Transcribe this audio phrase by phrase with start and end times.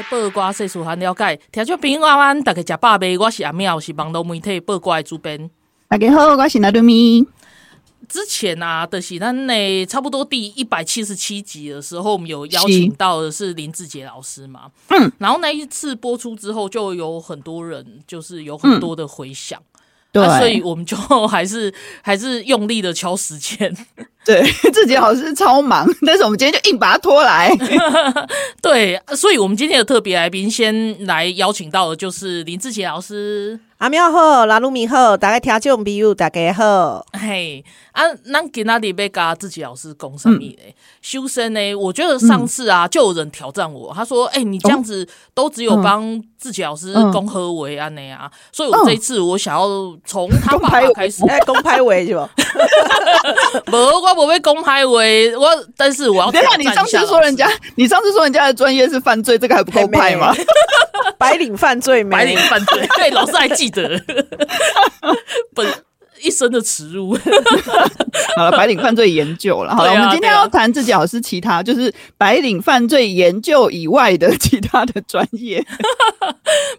[0.00, 1.20] 闻，互你知；报挂世事，互咱了解。
[1.20, 1.36] 报挂全世界。
[1.36, 3.18] 你在报挂世事和了解，听众朋友晚安，大家食饱未？
[3.18, 5.50] 我是阿妙，是网络媒体报挂的主编。
[5.88, 7.26] 大家好，我是拿杜咪。
[8.08, 14.70] 之前啊，的是咱呢，差不多第一百七十七集的时候，我们有邀请到的是林志杰老师嘛。
[14.88, 19.60] 嗯，然后那一次播出之后，就有很多人，就是有很多的回响。
[19.60, 19.66] 嗯
[20.12, 20.96] 对、啊，所以我们就
[21.28, 23.72] 还是还是用力的敲时间。
[24.26, 24.42] 对，
[24.72, 27.50] 自己老师超忙， 但是我们今天就硬把他拖来。
[28.60, 33.58] 对，所以我们今天的特别来宾，先来邀请到的就是林志杰老师。
[33.78, 37.02] 阿妙好，拉鲁米好，大家听众朋友大家好。
[37.18, 40.58] 嘿，啊，咱今仔日要跟志杰老师讲什么呢？
[40.66, 41.74] 嗯、修身呢？
[41.74, 48.30] 我觉得上次啊，嗯、就有人挑战我，他说：“哎、欸，你这样子都只有帮志杰老师讲好话安呢啊。
[48.30, 49.66] 嗯”所以，我这一次我想要
[50.04, 52.28] 从他爸爸开始，哎，公拍为是吧？
[53.64, 60.34] 不，我不被公开为，我但是我要等下，你上次说人家，你上次说人家的专业是犯罪，这个还不够派吗？
[61.18, 64.00] 白领犯罪，白领犯罪， 对，老师还记得，
[65.54, 65.66] 本
[66.22, 67.16] 一生的耻辱。
[68.36, 69.74] 好了，白领犯罪研究了。
[69.74, 75.64] 好了，啊、我们今天要谈自己老师其他，就是白领犯罪研究以外的其他的专业。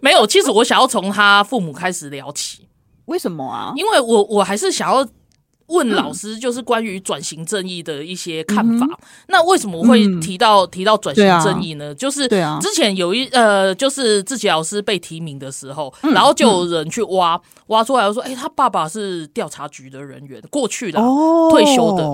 [0.00, 2.66] 没有，其实我想要从他父母开始聊起。
[3.06, 3.72] 为什么啊？
[3.76, 5.06] 因为我我还是想要。
[5.72, 8.86] 问老师就是关于转型正义的一些看法。
[8.86, 11.90] 嗯、那为什么我会提到、嗯、提到转型正义呢？
[11.90, 12.28] 啊、就是
[12.60, 22.04] 之前有一呃，就是自己老师被提名的时候，嗯、然后就有人去挖、嗯、挖出来，说：“哎、欸，他爸爸是调查局的人员，过去的、哦、退休的。”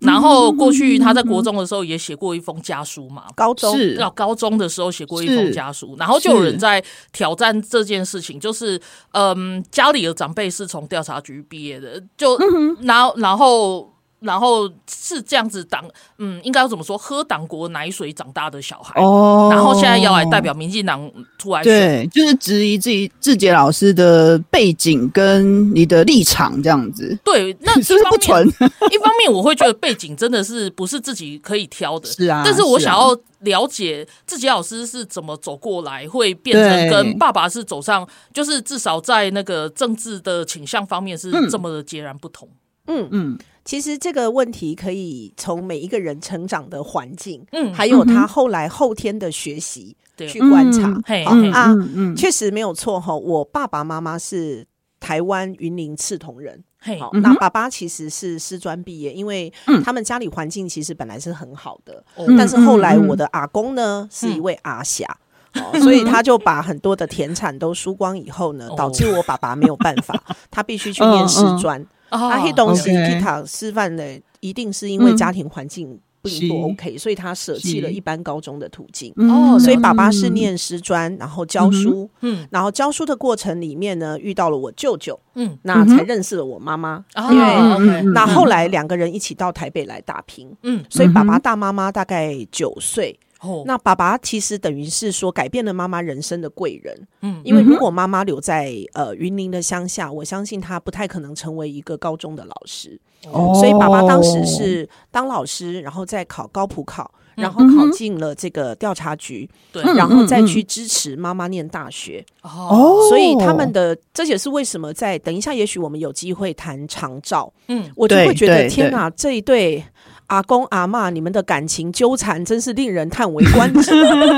[0.00, 3.76] 然后过去他在国中的时候也写过一封家书嘛，高中。
[3.76, 3.94] 是。
[3.94, 8.80] 要高中的时候写过一封家书，然后就有人在挑战这件事情，就是
[9.12, 12.38] 嗯，家里的长辈是从调查局毕业的，就
[12.82, 13.93] 然后然后。
[14.24, 15.84] 然后是这样子党，
[16.18, 16.96] 嗯，应该要怎么说？
[16.96, 27.16] 喝党国奶水长大的小孩，哦，然后现在要来代表民进党出来选，对，就是质疑自己志杰老师的背景跟你的立场这样子。
[27.22, 28.48] 对，那 是不是不纯？
[28.90, 32.42] 一方面我会觉得背景真的是不是自己可以挑的， 是啊。
[32.44, 42.48] 但是我想要了解志杰老师是怎么走过来，会变成跟爸爸是走上，就是至少在那个政治的倾向方面是这么的截然不同。
[42.86, 43.38] 嗯嗯。
[43.64, 53.14] 其实这个问题可以从每一个人成长的环境，嗯，还有他后来后天的学习去观察，嗯啊，嗯，确实没有错哈。
[53.16, 54.66] 我爸爸妈妈是
[55.00, 56.62] 台湾云林刺桐人，
[57.00, 59.50] 好，那爸爸其实是师专毕业，因为
[59.82, 62.04] 他们家里环境其实本来是很好的，
[62.36, 65.06] 但是后来我的阿公呢是一位阿侠，
[65.80, 71.84] 所以他就把很多的田产都输光以后呢，导致我爸爸没有办法， 他必须去念师专。
[72.14, 79.12] 啊，黑东西给他师范的，一定是因为家庭环境并不 OK，所以他舍弃了一般高中的途径。
[79.16, 87.04] 哦，所以爸爸是念师专，然后教书，嗯，然后教书的过程里面呢，遇到了我舅舅，嗯，那才认识了我妈妈。
[87.30, 93.18] 因为那后来两个人一起到台北来打拼，嗯，所以爸爸大妈妈大概九岁。
[93.66, 103.00] 那爸爸其实等于是说改变了妈妈人生的贵人，嗯，因为如果妈妈留在呃云林的乡下，我相信她不太可能成为一个高中的老师，
[103.30, 119.84] 哦，所以爸爸当时是当老师，然后再考高普考，然后考进了这个调查局，对，然后再去支持妈妈念大学，哦，所以他们的这也是为什么在等一下，也许我们有机会谈长照，嗯，我就会觉得天哪，这一对。
[120.26, 123.92] 阿公阿嬷，你们的感情纠缠真是令人叹为观止。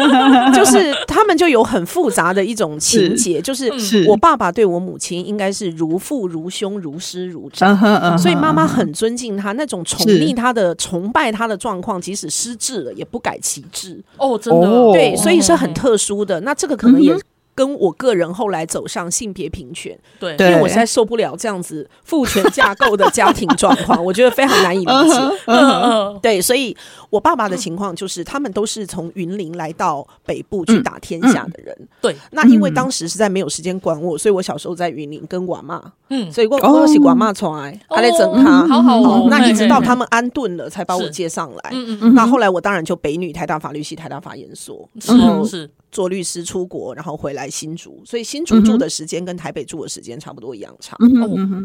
[0.53, 3.71] 就是他们就有很复杂的一种情节，就是
[4.09, 14.03] 我爸爸对我母亲应该是如父如兄如师如长，所以妈妈很尊敬他，那种宠溺他的、崇拜他的状况，即使失智了也不改其志。
[14.17, 16.41] 哦，真的，对，所以是很特殊的。
[16.41, 17.17] 那这个可能也
[17.57, 26.21] 跟我个人后来走上性别平权，对，因为我实在受不了这样子父权架构的家庭状况， 我觉得非常难以理解。
[26.21, 26.77] 对，所以
[27.09, 31.75] 我爸爸的情况就是，他们都是从云林来到北部去打天下的人。
[32.03, 41.71] 对，那因为当时实在没有时间管我，所以我小时候在云林跟我妈，嗯，所以我我是我妈从来他在整他，好好，那一直到他们安顿了，才把我接上来。
[41.73, 45.13] 嗯嗯，那后来我当然就北女台大法律系、台大法研所，是
[45.49, 45.71] 是。
[45.97, 50.95] 做律师出国，然后回来新竹，所以新竹住的时间跟台北住的时间差不多一样长。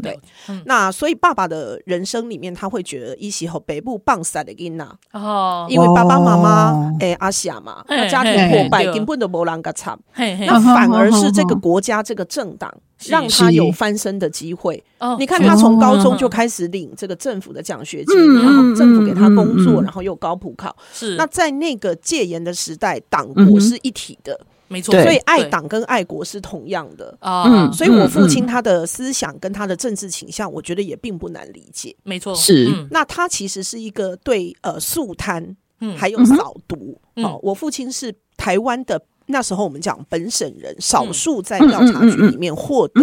[0.01, 0.17] 对，
[0.65, 9.99] 那所以爸爸的人生里面，他会觉得一起和北部棒塞的囡呐，哦，因为爸爸妈妈诶阿霞嘛，那家庭破败，根本都无人个惨。
[10.15, 12.73] 那反而是这个国家这个政党
[13.07, 14.83] 让他有翻身的机会。
[15.19, 20.75] 你看他从高中就开始领这个政府的奖学金，然后政府给他工作，然后又高普考。
[20.93, 24.39] 是那在那个戒严的时代，党国是一体的。
[24.67, 27.69] 没错，所以爱党跟爱国是同样的啊。
[27.73, 31.93] 所以我父亲他的思想跟他的政治倾向，我觉得也并不难理解。
[32.03, 32.69] 没错，是。
[32.89, 35.57] 那他其实是一个对呃肃贪，
[35.97, 36.97] 还有扫毒。
[37.15, 38.97] 哦，我父亲是台湾的
[39.31, 43.01] 那时候我们讲本省人，少数在调查局里面获得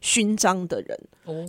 [0.00, 0.98] 勋章的人。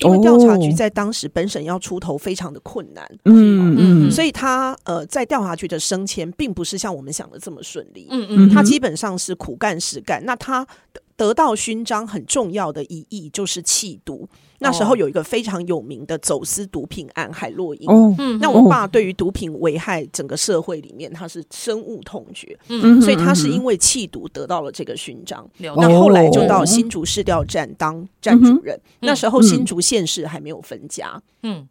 [0.01, 10.23] 因为调查局在当时本省要出头非常的困难，嗯嗯，所以他呃在调查局的升迁并不是像我们想的这么顺利，嗯嗯，他基本上是苦干实干。
[10.25, 10.65] 那他
[11.17, 14.29] 得到勋章很重要的意义就是缉毒。
[14.63, 17.85] 那时候有一个非常有名的走私毒品案海洛因，
[18.17, 25.45] 嗯，那我爸对于毒品危害整个社会里面他是深恶痛绝，嗯，所以他是因为弃毒得到了这个勋章。
[25.57, 31.67] 那后来就到新竹市调站当站主任，那时候新竹县市还没有分家，嗯，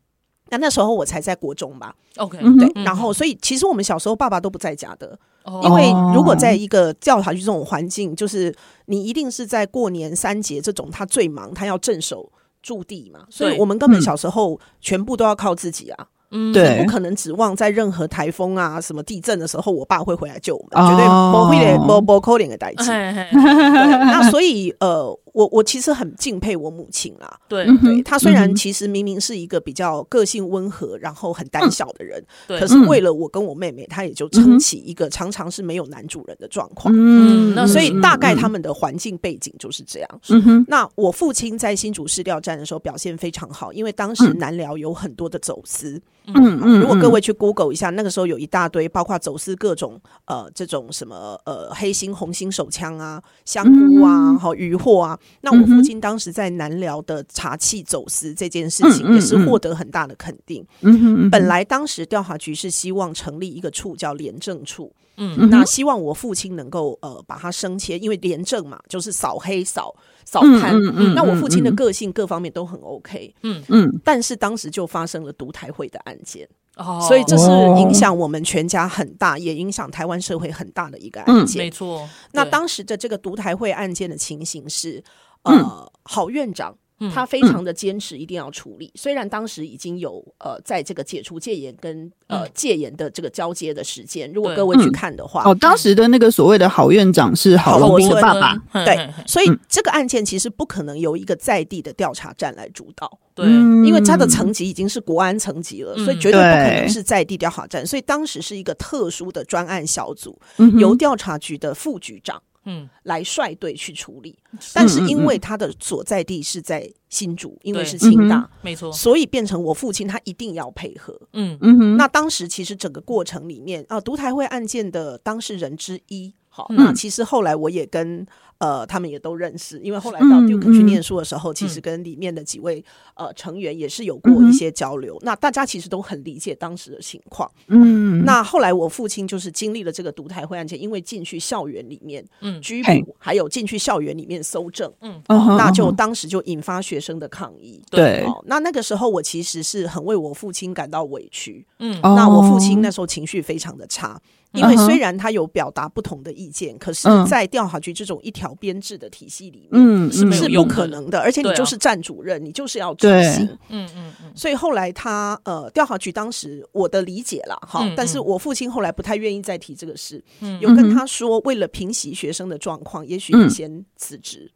[0.50, 5.18] 那那时候我才在国中吧，OK，对，然后所以其实我们小时候爸爸都不在家的，
[5.62, 8.54] 因为如果在一个调查局这种环境，就是
[8.84, 12.30] 你一定是在过年三节这种他最忙，他要镇守。
[12.62, 16.06] 驻地嘛，所以我们根本小时候全部都要靠自己啊。
[16.34, 22.90] 嗯，对，不可能指望在任何台风啊、什么地震的时候，我爸会回来救我们，绝对不会的，不不扣脸的代志。
[23.34, 27.38] 那所以，呃，我我其实很敬佩我母亲啊。
[27.48, 36.92] 对，对，她虽然其实明明是一个比较个性温和，然后很胆小的人，可是为了我跟我妹妹，她也就撑起一个常常是没有男主人的状况。
[36.96, 40.20] 嗯，那所以大概他们的环境背景就是这样。
[40.28, 46.00] 嗯哼，那我父亲在新竹市调站的时候表现非常好，因为当时南寮有很多的走私。
[46.26, 55.18] 嗯嗯，如果各位去 Google 一下，那个时候有一大堆，包括走私各种呃这种什么呃黑心红心手枪啊、香菇啊、好渔获啊。
[55.40, 60.64] 那我父亲当时在南寮的茶器走私这件事情，也是获得很大的肯定。
[60.80, 69.94] 嗯，本来当时调查局是希望成立一个处叫廉政处，嗯，那希望我父亲能够呃把它升迁，因为廉政嘛，就是扫黑扫。
[70.24, 73.60] 扫贪，嗯嗯、那我父亲的个性各方面都很 OK，嗯。
[73.68, 77.48] 嗯，但是当时就发生了独台会的案件，哦，所以这是
[77.80, 82.08] 影响我们全家很大，也影响台湾社会很大的一个案件，没错。
[82.32, 85.02] 那当时的这个独台会案件的情形是，
[85.42, 86.76] 呃，郝院长。
[87.10, 88.92] 他非常的坚持，一定要处理。
[88.94, 98.54] 虽然当时已经有呃，在这个解除戒严跟呃戒严的这个交接的时间，如果各位去看的话，哦，当时的那个所谓的郝院长是郝龙斌的爸爸，
[98.84, 107.86] 对，所以这个案件其实不可能由一个在地的调查站来主导，对，因为他的层级已经是国安层级了，所以绝对不可能是在地调查站。
[107.86, 110.38] 所以当时是一个特殊的专案小组，
[110.78, 112.42] 由调查局的副局长。
[112.64, 114.38] 嗯，来率队去处理，
[114.72, 121.18] 但是因为他的所在地是在新竹，因为是清大，没错，所以变成我父亲他一定要配合。
[121.32, 121.58] 嗯。
[121.60, 128.26] 嗯哼，那当时其实整个过程里面啊，独台会案件的当事人之一，好，那其实后来我也跟。
[128.62, 135.16] 呃，他们也都认识，因为后来到 Duke 去念书的时候，嗯嗯、其实跟里面的几位呃成员也是有过一些交流。
[135.16, 137.50] 嗯、那大家其实都很理解当时的情况。
[137.66, 142.24] 嗯，那后来我父亲就是经历了这个独台会案件，因为进去校园里面
[142.60, 147.82] 拘捕，嗯、还有进去校园里面搜证，嗯，那就当时就引发学生的抗议。
[147.90, 151.66] 对，那那个时候我其实是很为我父亲感到委屈。
[151.80, 154.20] 嗯，那我父亲那时候情绪非常的差。
[154.52, 161.20] 因为虽然他有表达不同的意见，可是，在调查局这种一条编制的体系里面，嗯，是是不可能的。
[161.20, 164.32] 而且你就是站主任，你就是要执行，嗯嗯嗯。
[164.34, 170.22] 所以后来他呃，调查局当时我的理解了哈，但是我父亲后来不太愿意再提这个事，
[170.60, 174.50] 有跟他说，为了平息学生的状况，也许你先辞职。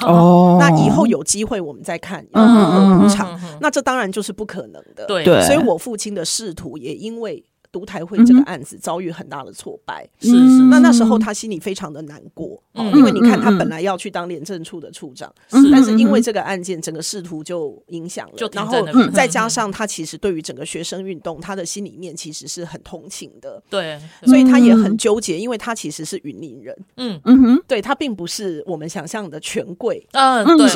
[0.00, 3.38] 哦，那以后有机会我们再看要如何补偿。
[3.60, 5.24] 那这当然就是不可能的，对。
[5.44, 7.44] 所以我父亲的仕途也因为。
[7.72, 10.06] 独台会这个案子遭遇很大的挫败。
[10.20, 15.32] 是是，那那时候他心里非常的难过，哦因为你看他本来要去当廉政处的处长，
[15.72, 18.50] 但是因为这个案件，整个仕途就影响了。
[18.52, 23.62] 然后再加上他其实对于整个学生运动，他的心里面其实是很同情的。
[23.70, 26.76] 对，所以他也很纠结，因为他其实是云林人。
[26.98, 30.06] 嗯嗯哼，对他并不是我们想象的权贵。
[30.12, 30.68] 嗯，对，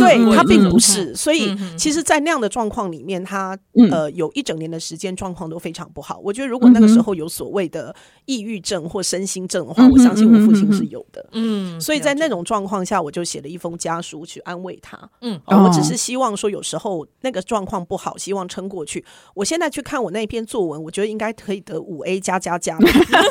[0.00, 1.14] 对他并不是。
[1.14, 3.56] 所以其实，在那样的状况里面，他
[3.90, 6.18] 呃有一整年的时间状况都非常不好。
[6.32, 11.22] 我觉得如果那个时候有所谓的抑郁症或身心症的话，我相信我父亲是有的。
[11.32, 14.98] 嗯，所以在那种状况下，我就写了一封家书去安慰他。
[15.20, 19.04] 嗯，我只是希望说，有时候那个状况不好，希望撑过去。
[19.34, 22.78] 我现在去看我那篇作文，我觉得应该可以得五 A 加加加。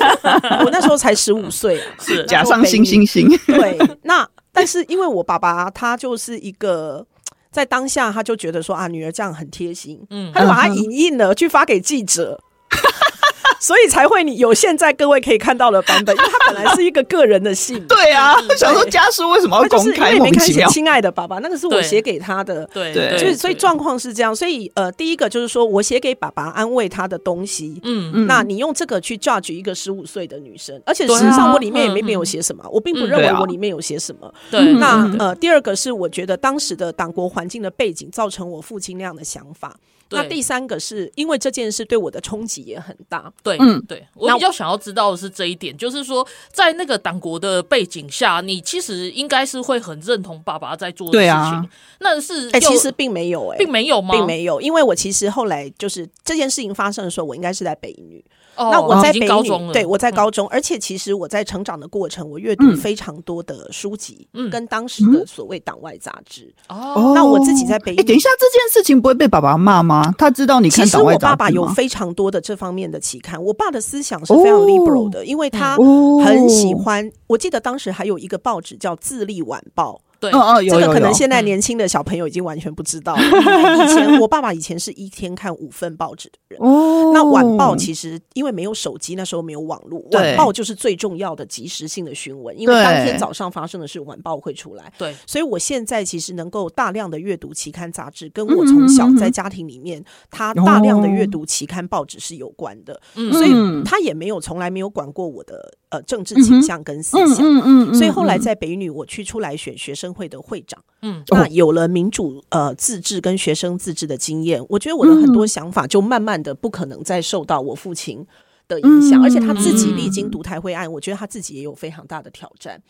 [0.64, 3.28] 我那时候才十五岁啊，是加上星星星。
[3.48, 7.04] 对，那但是因为我爸爸他就是一个
[7.52, 12.40] 在当下他就觉得说啊，女儿这样很贴心，嗯，他就把它影印了去发给记者。
[13.60, 17.80] 所以才会你有现在各位可以看到的版本，因为他本来是一个个人的信。
[17.88, 20.18] 对啊，想说家书为什么要公开？
[20.20, 22.68] 没看写亲爱的爸爸，那个是我写给他的。
[22.74, 24.36] 对对，就是所以状况是这样。
[24.36, 27.80] 所以呃，第一个就是说我写给爸爸安慰他的东西。
[27.84, 28.26] 嗯嗯。
[28.26, 34.34] 那你用这个去 judge 一个十五岁的女生，而且事实上我里面也没没有写什么，我并不认为我里面有写什么。
[34.50, 34.74] 对。
[34.74, 39.78] 那呃，第二个是我觉得当时的党国环境的背景造成我父亲那样的想法。
[40.12, 43.32] 那第三个是因为这件事对我的冲击也很大。
[43.42, 51.70] 对，嗯，对，我比较想要知道的是这一点，就是说，在那个党国的背景下，你其实应该是会很认同爸爸在做的事情。
[52.00, 54.14] 那是，哎，其实并没有，哎，并没有吗？
[54.14, 58.24] 并没有，因为我其实后来就是这件事情发生的时候，我应该是在北女。
[58.58, 66.54] 那我在北女，对，我在高中，而且其实我在成长的过程，我阅读非常多的书籍，跟当时的所谓党外杂志。
[66.70, 70.14] 哦，那我自己在北哎，等一下，这件事情不会被爸爸骂吗？
[70.18, 71.18] 他知道你看党外杂志吗？
[71.18, 75.78] 其实我爸爸有非常多的这方面的期刊，我爸的思想是非常 liberal 的，因为他
[76.24, 77.12] 很喜欢。
[77.28, 80.02] 我记得当时还有一个报纸叫《自立晚报》。
[80.22, 83.22] 对，哦哦，有这个可能现在年轻的小朋友已经完全不知道了。
[83.84, 86.60] 以前我爸爸以前是一天看五份报纸的人。
[86.62, 94.94] 哦，那晚报其实因为没有手机，那时候没有网络，晚报就是最重要的及时性的询问，因为当天早上发生的事，晚报会出来。
[94.96, 103.02] 对，所以我现在其实能够大量的阅读期刊杂志，跟我从小在家庭里面他大量的阅读期刊报纸是有关的。
[103.16, 103.52] 嗯，所以
[103.84, 107.38] 他也没有从来没有管过我的呃政治倾向跟思想。
[107.40, 118.26] 嗯嗯，所以后来在北女，我去出来选学生会的会长，嗯，那有了民主呃自治跟学生自治的经验，我觉得我的很多想法就慢慢的不可能再受到我父亲
[118.68, 122.82] 的影响，而且他自己历经独台会案，我觉得他自己也有非常大的挑战，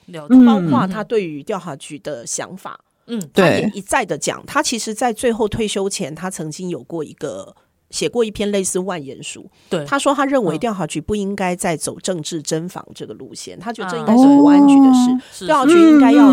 [0.46, 7.56] 包括他对于调查局的想法，嗯，他也一再的讲，他其实在最后退休前，他曾经有过一个。
[7.92, 14.94] 写过一篇类似万言书，对，他说他认为调查局不应该再走政治侦访这个路线，他觉得这应该是国安局的
[15.32, 16.30] 事，调查局应该要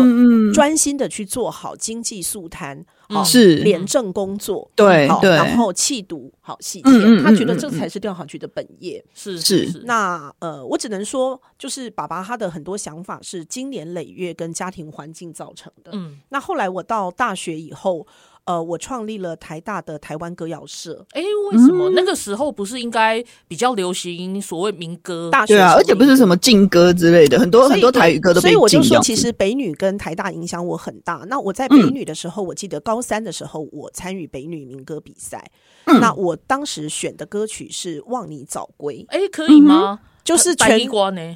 [0.53, 2.83] 专心的去做好经济肃贪，
[3.25, 3.57] 是。
[3.57, 9.83] 廉政工作，对，然后缉毒好细节，他觉得这才是调查局的本业，是是。
[9.83, 15.91] 那呃，我只能说，就是爸爸他的很多想法是经年累月跟家庭环境造成的。
[15.93, 18.07] 嗯，那后来我到大学以后。
[18.49, 21.05] 呃，我创立了台大的台湾歌谣社。
[21.11, 25.29] 哎，为什么那个时候不是应该比较流行所谓民歌？
[25.31, 28.51] 大学对啊，而且不是什么禁歌之类的，很多很多台语歌都被禁。
[28.51, 31.23] 所以我就说，其实北女跟台大影响我很大。
[31.27, 35.51] 那我在北女的时候，我记得高三的时候，我参与北女民歌比赛。
[35.85, 38.95] 那我当时选的歌曲是《望你早归》。
[39.09, 39.99] 哎，可以吗？
[40.29, 40.79] 就是全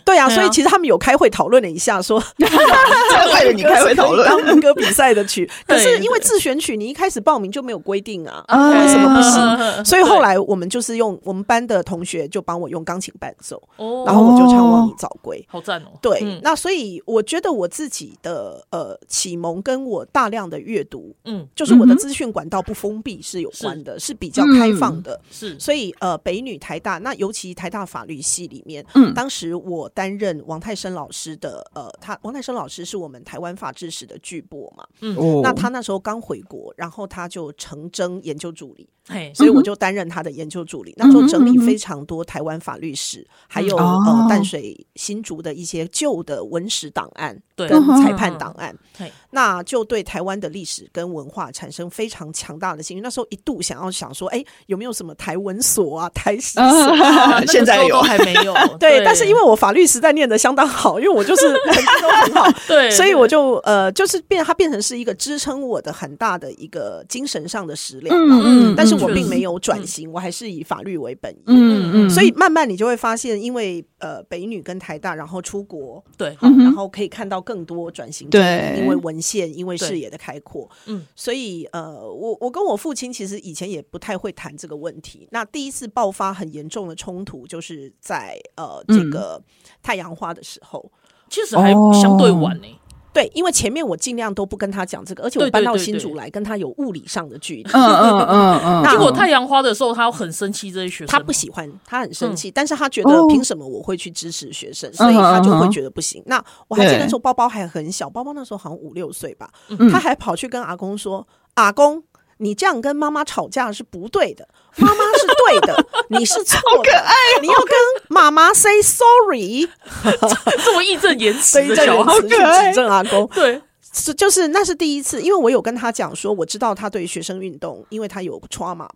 [0.06, 4.24] 对啊，所以其实他们有开会讨论了一下，说为了你开会讨论。
[4.30, 9.84] 当民歌比赛的曲，可是因为自选曲，你一开始报名就没有规定啊，为什么不行？
[9.84, 13.60] 所以后来我们就是用我们班的同学就帮我用钢琴伴奏，
[14.06, 15.98] 然后我就唱《望你早归》，好赞哦。
[16.00, 25.60] 对，那所以我觉得我自己的呃启蒙跟我大量的阅读，嗯，就是我的资讯管道不封闭是有关的，是比较开放的，是。
[25.60, 28.83] 所以呃，北女、台大，那尤其台大法律系里面。
[28.94, 39.03] 嗯，当时我担任王泰生老师的，呃，他王泰生老师是我们台湾法制史的巨擘嘛，嗯，那他那时候刚回国，然后他就成征研究助理，嘿，
[39.34, 53.02] 所以我就担任他的研究助理，嗯、那时候整理非常多台湾法律史，嗯、还有、哦、呃淡水新竹的一些旧的文史档案，对，跟裁判档案，对，那就对台湾的历史跟文化产生非常强大的兴趣。
[53.02, 56.62] 那时候一度想要想说，哎、欸，有没有什么台文所啊、台史所？
[56.62, 58.54] 啊、 现在有还没有？
[58.80, 61.42] 对，但是因为我法律实在念得相当好，因为我就是
[61.74, 68.16] 成绩都很好，对，所以我就呃，就是变它变成是一个支撑我的很大的一个精神上的食粮。
[68.16, 68.76] 嗯嗯。
[68.76, 71.44] 但是是我并没有转型，我还是以法律为本意。
[71.48, 85.28] 嗯嗯，所以慢慢你就会发现，因为呃北女跟台大，然后出国，对，然后可以看到更多转型，对，因为文献，因为视野的开阔，嗯，所以呃，我我跟我父亲其实以前也不太会谈这个问题。
[85.32, 89.42] 那第一次爆发很严重的冲突，就是在呃这个
[89.82, 90.92] 太阳花的时候，
[91.30, 92.68] 其实还相对晚呢。
[93.14, 97.64] 对，因为前面我尽量都不跟他讲这个，而且我搬到新竹来，跟他有物理上的距离。
[97.72, 98.84] 嗯嗯嗯嗯。
[98.90, 106.24] 结果太阳花的时候，他很生气这些学生，他不喜欢，他很生气，但是他觉得凭什么我会去支持学生，所以他就会觉得不行。
[106.26, 109.50] 那我还记得那时候包包还很小，包包那时候好像五六岁吧，
[109.92, 112.04] 他还跑去跟阿公说：“阿公。”
[112.38, 114.48] 你这样跟妈妈吵架是不对的，
[114.78, 116.92] 妈妈是对的， 你是错的。
[116.92, 117.76] 可爱，你要跟
[118.10, 119.68] 妈妈 say sorry，
[120.66, 123.28] 这么义正言辞的小孩去指正阿公。
[123.28, 123.62] 对，
[123.94, 128.90] 是就是那是第一次，因为我有跟他讲说，我知道他对学生运动，因为他有 trauma 嘛，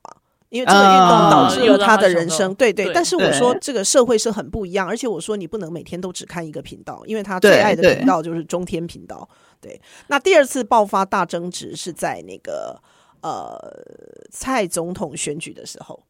[0.49, 2.53] 因为这个运动导致了他的人生。
[2.55, 9.27] 对对，但是我说这个社会是很不一样，而且我说你不能每天都只看一个频道，因为他最爱的频道就是中天频道。
[9.61, 12.81] 对，那第二次爆发大争执是在那个。
[13.21, 13.59] 呃，
[14.31, 16.01] 蔡总统选举的时候，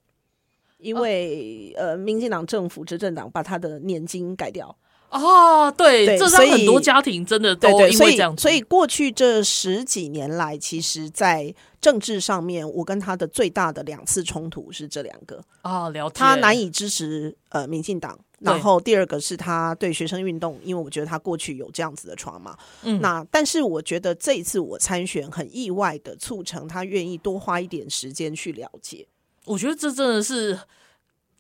[0.78, 4.76] 因为、啊、呃，民进党政府执政党把他的年金改掉
[5.10, 11.54] 哦，对，对，这让很多家庭真的都因为这样，所以，所以过去这十几年来，其实，在
[11.88, 18.20] 政治上面，我跟他的最大的两次冲突是这两个啊，聊天，他难以支持呃民进党。
[18.39, 22.53] 然后第二个是他对学生运动，因为我觉得他过去有这样子的 trauma。
[22.84, 29.08] 嗯，那但是我觉得这一次我参选很意外的促成他愿意多花一点时间去了解。
[29.46, 30.60] 我觉得这真的是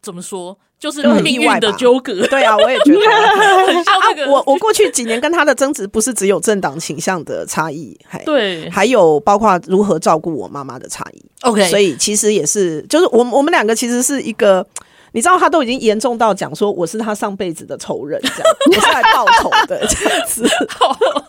[0.01, 2.25] 怎么说，就是命运的纠葛。
[2.27, 2.99] 对啊，我也觉得
[4.09, 4.31] 那个。
[4.31, 11.21] 我我过去几年跟他的争执，不是只有政党倾向的差异，还对，还有包括如何照顾我妈妈的差异。
[11.41, 14.65] OK，所以其实也是，就是我们我们两个其实是一个。
[15.13, 20.47] 你知道他都已经严重到讲说我是他上辈子的仇人，这样我是来报仇的这样子。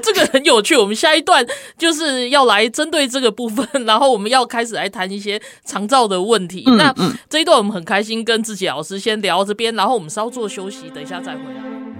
[0.00, 0.76] 这个很有趣。
[0.76, 1.46] 我们下一段
[1.78, 6.64] 就是要来针对这个部分，然后我们要开始来谈一些长照的问题。
[6.66, 6.94] 嗯、那
[7.28, 11.99] 这一段我们很开心跟志杰老师先聊这边，然后我们稍作休息，等一下再回来。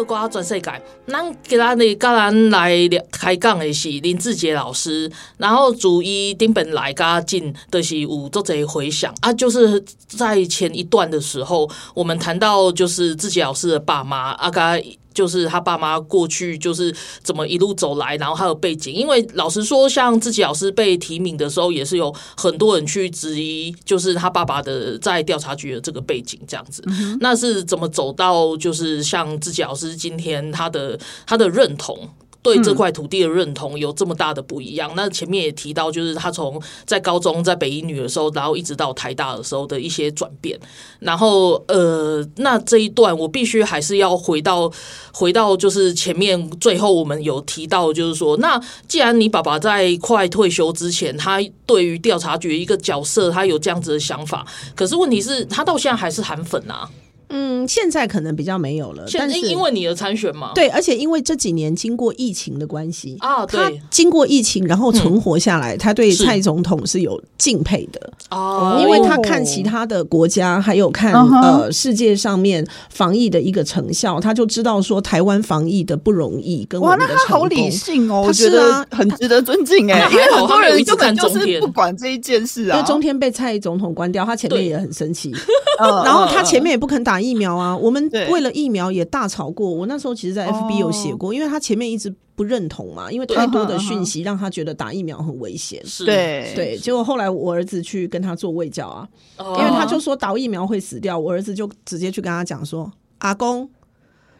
[0.00, 0.72] 八卦全世界，
[1.06, 14.80] 咱今日呢，跟咱来开讲的是林志杰老师，然后主一丁本来加进的是有做这回想啊，就是在前一段的时候，我们谈到就是志杰老师的爸妈啊，甲。
[15.12, 18.94] 就是他爸妈过去就是怎么一路走来，然后还有背景。
[18.94, 26.82] 因为老实说，像自己老师被提名的时候，也是有很多人去质疑，就是他爸爸的在调查局的这个背景这样子。
[26.86, 32.08] 嗯、那是怎么走到就是像自己老师今天他的他的认同？
[32.42, 34.90] 对这块土地的认同有这么大的不一样。
[34.92, 40.58] 嗯、那前面也提到，就是他从在高中在北一女的时候，然后一直到台大的时候的一些转变。
[40.98, 44.70] 然后呃，那这一段我必须还是要回到
[45.12, 56.88] 回到，就是前面最后我们有提到，就是说，那既然你爸爸在快退休之前，他对于调查局一个角色，他有这样子的想法，可是问题是，他到现在还是韩粉啊。
[57.30, 85.32] 嗯，现在可能比较没有了，但是因为你的参选嘛，对，而且因为这几年经过疫情的关系啊，对，他经过疫情然后存活下来，嗯、他对蔡总统是有敬佩的哦，因为他看其他的国家，还有看、哦、呃世界上面防疫的一个成效，他就知道说台湾防疫的不容易，跟我们的成功，哇，那他好理性哦，我觉得很值得尊敬哎，因为很多人根本就是不管这一件事啊，因为中天被蔡总统关掉，他前面也很生气，
[85.78, 87.19] 然后他前面也不肯打。
[87.20, 89.68] 疫苗啊， 我们为了疫苗也大吵过。
[89.70, 95.82] 我那时候其实，在 FB 有写过，因为他前面一直不认同嘛，因为太多的讯息让他觉得打疫苗很危险。
[96.04, 103.68] 对对，结果后来我儿子去跟他做卫教啊，因为他就说打疫苗会死掉，我儿子就直接去跟他讲说：“阿公，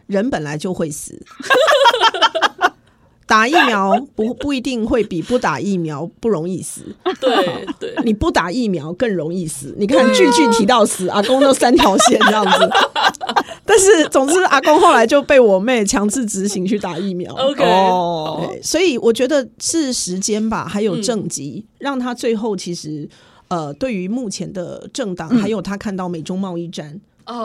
[0.07, 1.21] 人本来就会死。
[3.31, 6.83] ”打疫苗不不一定会比不打疫苗不容易死，
[7.21, 9.73] 对对，你不打疫苗更容易死。
[9.79, 12.69] 你看句句提到死， 阿公都三条线这样子。
[13.65, 17.33] 但是总之，阿公后来就被我妹强制执行去打疫苗。
[17.35, 23.09] OK，对，所以我觉得是时间吧，还有政绩，让他最后其实
[23.47, 27.01] 呃，对于目前的政党，还有他看到美中贸易战。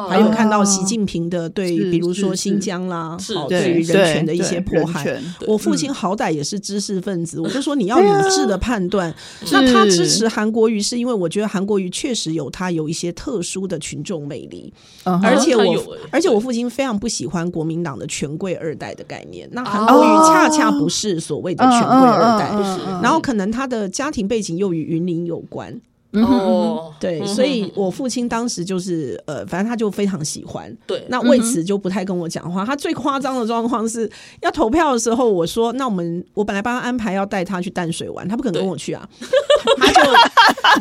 [0.07, 5.21] 还有看到习近平的对，比如说新疆啦，好对于人权的一些迫害。
[5.47, 9.13] 我父亲好歹也是知识分子，我就说你 要理智的判断。
[9.51, 19.47] 那他支持韩国瑜，是因为我觉得韩国瑜确实有他有一些特殊的群众魅力，而且我而且我父亲非常不喜欢国民党的权贵二代的概念。
[19.51, 22.49] 那韩国瑜恰恰不是所谓的权贵二代，
[23.01, 25.79] 然后可能他的家庭背景又与云林有关。
[26.23, 30.75] 哦，对，所以我父亲当时就是呃，反正他就非常喜欢。
[30.87, 32.65] 对，那为此就不太跟我讲话。
[32.65, 34.09] 他最夸张的状况是
[34.41, 39.07] 要投票的时候，我说：“那我们我本来帮他安排要带他去淡水玩，他不肯跟我去啊。”
[39.77, 40.01] 他就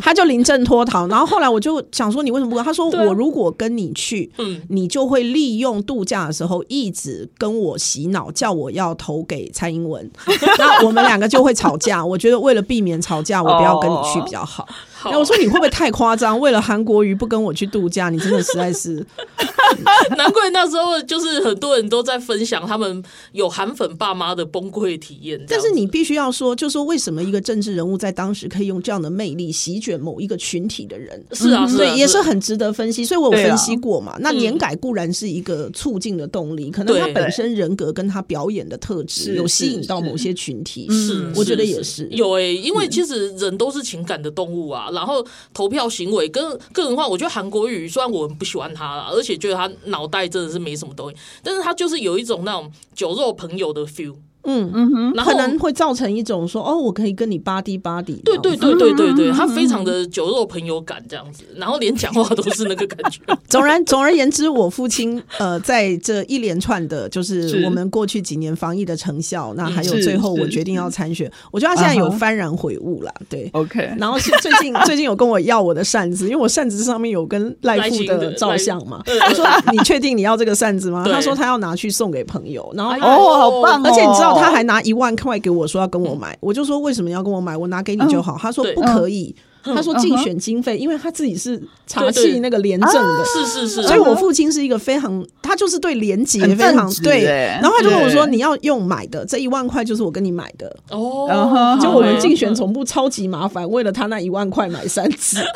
[0.00, 1.06] 他就临阵脱逃。
[1.08, 4.30] 然后后来我就想说：“你为什么不跟？”他说：“我 如果跟你去，
[4.68, 10.10] 你就会利用度假的时候一直跟我洗脑，叫我要投给蔡英文。
[10.58, 12.04] 那我们两个就会吵架。
[12.04, 14.66] 我觉得为了避免吵架，我不要跟你去比较好。
[15.10, 16.38] ”哎，我说你会不会太夸张？
[16.38, 19.04] 为了韩国瑜不跟我去度假，你真的实在是。
[20.16, 25.42] 难怪那时候就是很多人都在分享他们有韩粉爸妈的崩溃体验。
[25.48, 31.22] 但是你必须要说，就是说为什么一个政治人物在当时可以用这样的魅力席卷某一个群体的人？
[31.32, 33.04] 是啊，所以也是很值得分析。
[33.04, 34.16] 所以我有分析过嘛。
[34.20, 40.86] 那年改固然是一个促进的动力，可能他本身人格跟他表演的特质有吸引到某些群体。
[40.90, 44.90] 是，我觉得也是有诶，因为其实人都是情感的动物啊。
[44.94, 54.14] 然后投票行为跟个人化，我觉得韩国瑜虽然我很不喜欢他啦，而且觉得他脑袋真的是没什么东西，但是他就是有一种那种酒肉朋友的 feel。
[54.44, 58.20] 嗯嗯哼，然后可能会造成一种说哦，我可以跟你巴蒂巴蒂。
[58.24, 63.20] 对对对对对对，他非常的酒肉朋友感这样子，然后连讲话都是那个感觉。
[63.48, 73.12] 总 然总而言之，我父亲呃，在这一连串的，就是我们过去几年防疫的成效，那还有最后我决定要参选，我觉得他现在有幡然悔悟了。
[73.28, 73.92] 对，OK。
[73.98, 79.02] 然后是最近 最近有跟我要我的扇子，因为我扇子上面有跟赖副的照相嘛。
[79.06, 82.70] 我说：“你确定你要这个扇子吗？”他说他要拿去送给朋友。
[82.74, 83.82] 然后哦，好棒！
[83.84, 87.56] 而且你知道他还拿一万块给我说要跟我买，我就说为什么要跟我买？
[87.56, 88.36] 我拿给你就好。
[88.40, 93.82] 他说不可以，他说竞选经费，因为他自己是查缉那个廉政的，是是是。
[93.82, 97.24] 所以我父亲是一个非常，他就是对廉洁非常对。
[97.24, 101.78] 然后他就跟我说，你要用买的，这一万块就是我跟你买的哦。
[101.80, 105.38] 就我们竞选总部超级麻烦，为了他那一万块买三支。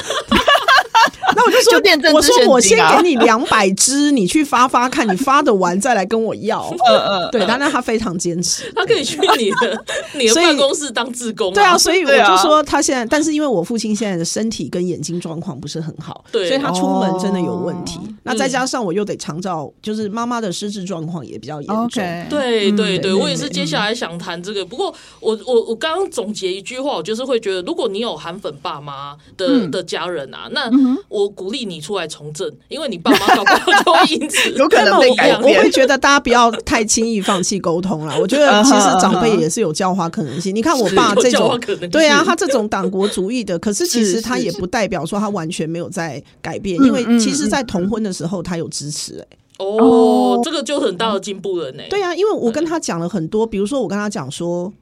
[1.39, 6.69] 那我就说，就我说我先给你两百支，你去发发看，你发的完再来跟我要。
[6.91, 11.53] 嗯嗯，对，但那他非常坚持，他可以去你的你的 办公室当志工。
[11.53, 18.01] 对啊，所以我就说他现在，但是因为我父亲现在的身体跟眼睛状况不是很好，对，所以他出门真的有问题。
[18.25, 22.03] 那再加上我又得常照，就是妈妈的失智状况也比较严重。
[22.29, 24.65] 对对对，我也是接下来想谈这个。
[24.65, 30.69] 不过我我我刚刚总结一句话，我就是会觉得，如果你有韩粉爸妈的的家人啊，那
[31.09, 31.28] 我。
[31.31, 35.57] 鼓励你出来从政，因为你爸妈搞不好就会因此 有可能被改变。
[35.59, 38.19] 我会觉得大家不要太轻易放弃沟通了。
[38.21, 40.55] 我觉得其实长辈也是有教化可能性。
[40.57, 41.59] 你看我爸这种，
[41.91, 49.19] 对啊，他这种党国主义的，可是 其实他也不代表说他完全没有在改变，因为其实，在同婚的时候他有支持。
[49.21, 51.83] 哎，哦，这个就很大的进步了呢。
[51.91, 54.73] 对啊，因为我跟他讲了很多，比如说我跟他讲说，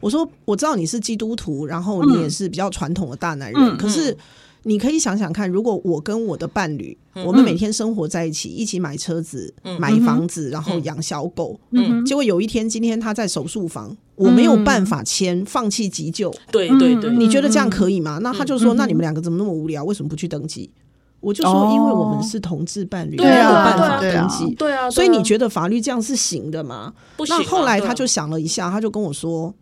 [0.00, 4.16] 我说我知道你是基督徒，然后你也是比较传统的大男人，可是。
[4.64, 18.18] 你可以想想看，如果我跟我的伴侣，嗯、我们每天生活在一起，一起买车子、嗯、买房子，然后养小狗，嗯，结果有一天，今天他在手术房，嗯、我没有办法签，放弃急救，对对对，你觉得这样可以吗？
[18.22, 19.82] 那他就说，嗯、那你们两个怎么那么无聊？
[19.84, 20.70] 为什么不去登记？
[21.18, 26.92] 我就说，因为我们是同志伴侣，没有办法登记，对啊，所以你觉得法律这样是行的吗？
[27.16, 27.36] 不行。
[27.36, 29.52] 那后来他就想了一下，他就跟我说。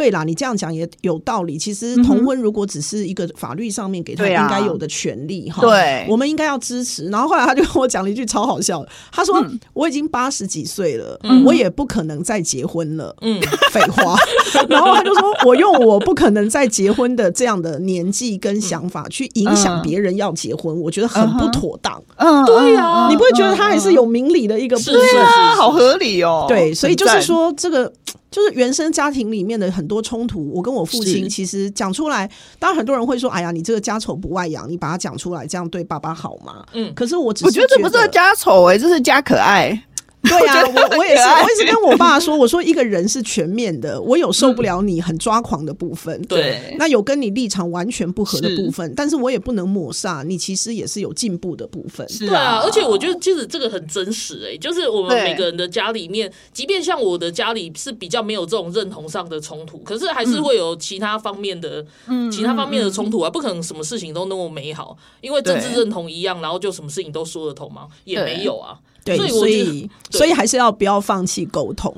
[0.00, 1.58] 对啦，你这样讲也有道理。
[1.58, 7.10] 其实同婚如果只是一个法律上面给他应该有的权利哈，对，我们应该要支持。
[7.10, 13.38] 然后后来他就跟我讲了一句超好笑的，他说：“我已经八十几岁了，我也不可能再结婚了。”嗯，
[13.70, 14.16] 废话。
[14.70, 24.94] 然后他就说：“我用我不可能再结婚的这样的年纪跟想法去影响别人要结婚，我觉得很不妥当。”嗯，对呀，你不会觉得他还是有明理的一个部分？
[24.94, 26.46] 对啊，好合理哦。
[26.48, 27.92] 对，所以就是说这个。
[28.30, 39.82] 就是原生家庭里面的很多冲突，我跟我父亲其实讲出来，当然很多人会说：“哎呀，你这个家丑不外扬，你把它讲出来，这样对爸爸好吗？”嗯，可是我只是我觉得这不是家丑哎，这是家可爱。
[40.22, 67.88] 对呀、啊，我我也是，我也是跟我爸说，我说一个人是全面的，我有受不了你很抓狂的部分，对，那有跟你立场完全不合的部分，但是我也不能抹煞你其实也是有进步的部分，是啊，对啊，而且我觉得其实这个很真实哎、欸，就是我们每个人的家里面，即便像我的家里是比较没有这种认同上的冲突，可是还是会有其他方面的，嗯，其他方面的冲突啊，不可能什么事情都那么美好，因为政治认同一样，然后就什么事情都说得通吗？
[68.04, 68.78] 也没有啊。
[69.02, 71.94] 对，所以所以，所以还是要不要放弃沟通？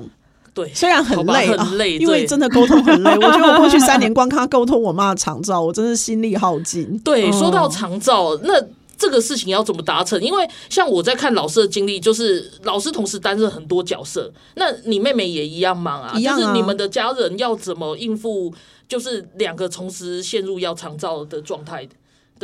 [0.54, 3.10] 对，虽然很累，很累，因为真的沟通很累。
[3.16, 6.98] 我觉得我过去三年光看沟通我妈的长照，我真的心力耗尽。
[6.98, 8.62] 对，说到长照，那
[8.98, 10.22] 这个事情要怎么达成？
[10.22, 14.30] 因为像我在看老师的经历，就是老师同时担任很多角色。
[14.56, 18.52] 那你妹妹也一样忙啊，就是你们的家人要怎么应付？
[18.86, 21.88] 就是两个同时陷入要长照的状态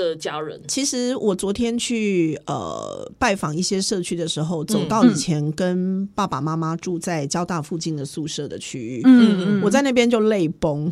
[0.02, 0.16] 的。
[0.18, 10.90] 家人，其实我昨天去呃拜访一些社区的时候，走到以前跟爸爸妈妈住在交大附近的宿舍的区域，嗯嗯，我在那边就泪崩，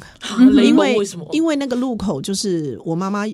[0.52, 1.26] 泪崩为什么？
[1.32, 3.24] 因为那个路口就是我妈妈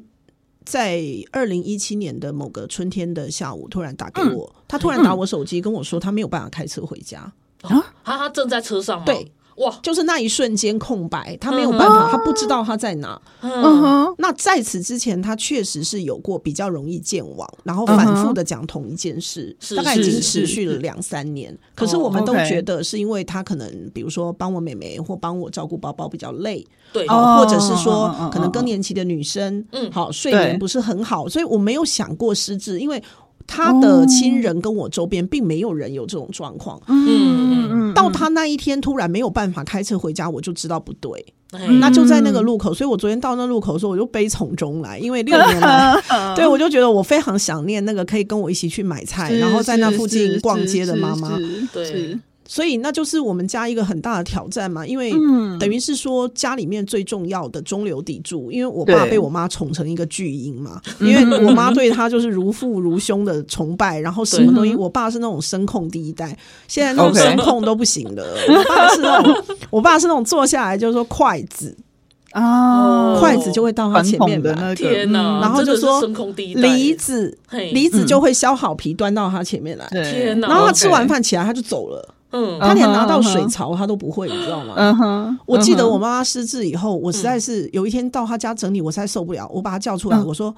[0.65, 7.21] 在二零一七年的某个春天的下午突然打给我，她突然打我手机跟我说她没有办法开车回家
[7.63, 9.05] 啊，她她正在车上吗？
[9.05, 9.31] 对。
[9.57, 9.79] 哇！
[9.83, 13.21] 就是那一瞬间空白，他没有办法，他不知道他在哪。
[13.41, 21.57] 嗯，那在此之前，他确实是有过比较容易健忘，然后反复的讲同一件事，大概已经持续了两三年。
[21.75, 33.03] 可是我们都觉得是因为他可能，比如说帮我妹妹或帮我照顾宝宝比较累，对，或者是说可能更年期的女生，嗯，好，睡眠不是很好，所以我没有想过失智，因为。
[33.46, 46.02] 他的亲人跟我周边并没有人有这种状况，嗯嗯，到他那一天突然没有办法开车回家，我就知道不对，嗯、那就在那个路口，所以我昨天到那路口的时候，我就悲从中来，因为 六年了，
[46.35, 51.38] 对我就觉得我非常想念那个可以跟我一起去买菜，然后在那附近逛街的妈妈，
[51.72, 52.18] 对。
[52.53, 55.11] 所以那就是我们家一个很大的挑战嘛，因为
[55.59, 66.37] 等于是说家里面最重要的中流砥柱，因为我爸被我妈宠成一个巨婴嘛，因为我妈对他就是如父如兄的崇拜，然后什么东西，我爸是那种声控第一代，
[66.69, 71.75] 现在那种声控都不行的，我爸是那种， 我爸是那种坐下来就是说筷子。
[72.33, 74.75] 啊，筷子就会到他前面的那个，
[75.41, 76.03] 然后就说
[76.57, 77.38] 梨子，
[77.73, 82.15] 梨子就会削好皮端到他前面来，天哪，然后他吃完饭起来他就走了。
[82.33, 84.75] 嗯，他连拿到水槽他都不会，你知道吗？
[84.77, 90.55] 嗯哼，我记得我妈妈失智以后，我实在是有一天到他家整理，我实在受不了，我把他叫出来，我说：“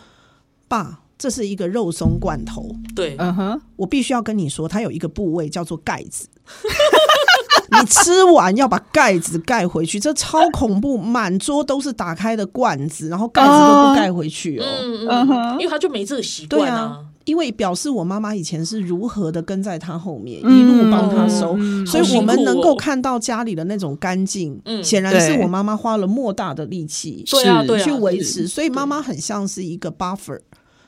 [0.69, 6.29] 爸，这是一个肉松罐头。”对，嗯哼，我必须要跟你说，它有一个部位叫做盖子，
[7.71, 14.65] 你吃完要把盖子盖回去，这超恐怖，满桌都是打开的罐子，然后盖子都不盖回去哦。
[15.09, 17.01] 嗯哼，因为他就没这个习惯啊。
[17.25, 21.57] 因为表示我妈妈以前是如何的跟在她后面，一路帮她收，
[21.87, 30.39] 所以我们能够看到家里的那种干净，显然是我妈妈花了莫大的力气去维持，所以妈妈很像是一个 buffer，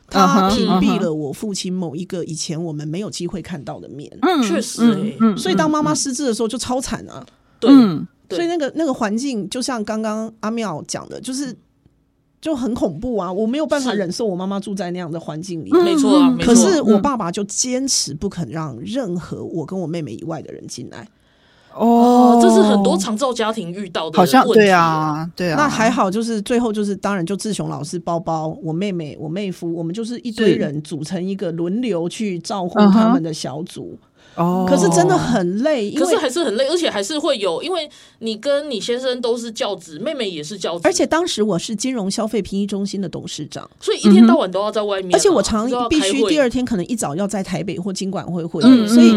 [0.09, 4.11] 她屏蔽了我父亲某一个以前我们没有机会看到的面。
[4.20, 7.25] 嗯，确实，所以当妈妈失智的时候就超惨啊。
[7.59, 7.70] 对，
[8.29, 11.57] 所以那个那个环境就像刚刚阿妙讲的，就是。
[12.40, 13.33] 就很恐怖啊！
[13.33, 16.37] 我没有办法忍受我妈妈住在那样的环境里，没错啊。
[16.40, 21.09] 可是我爸爸就坚持不肯让任何我跟我妹妹以外的人进来。
[21.75, 25.57] 哦，这是很多长照家庭遇到的，好像对啊，对啊。
[25.59, 33.99] 那还好，就是最后就是当然就志雄老师包包，我妹妹，我妹夫，我们就是一堆人组成一个轮流去照顾他们的小组。
[34.37, 49.12] 哦，可是真的很累，可是还是很累，而且还是会有，因为你跟你先生都是教职，妹妹也是教职，而且当时我是金融消费评议中心的董事长，所以一天到晚都要在外面，而且我常必须第二天可能一早要在台北或金管会会议，所以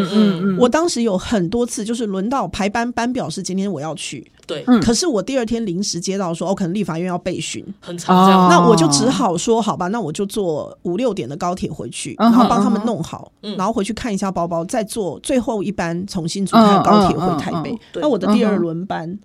[0.58, 15.99] 我当时有很多次就是轮到排班班表是今天我要去，对，可是我第二天临时接到说，哦，可能立法院要备询，很长这样，那我就只好说好吧，那我就坐五六点的高铁回去，然后帮他们弄好，然后回去看一下包包，再坐最后一班。
[16.09, 19.19] 重新组开高铁回台北，那我的第二轮班。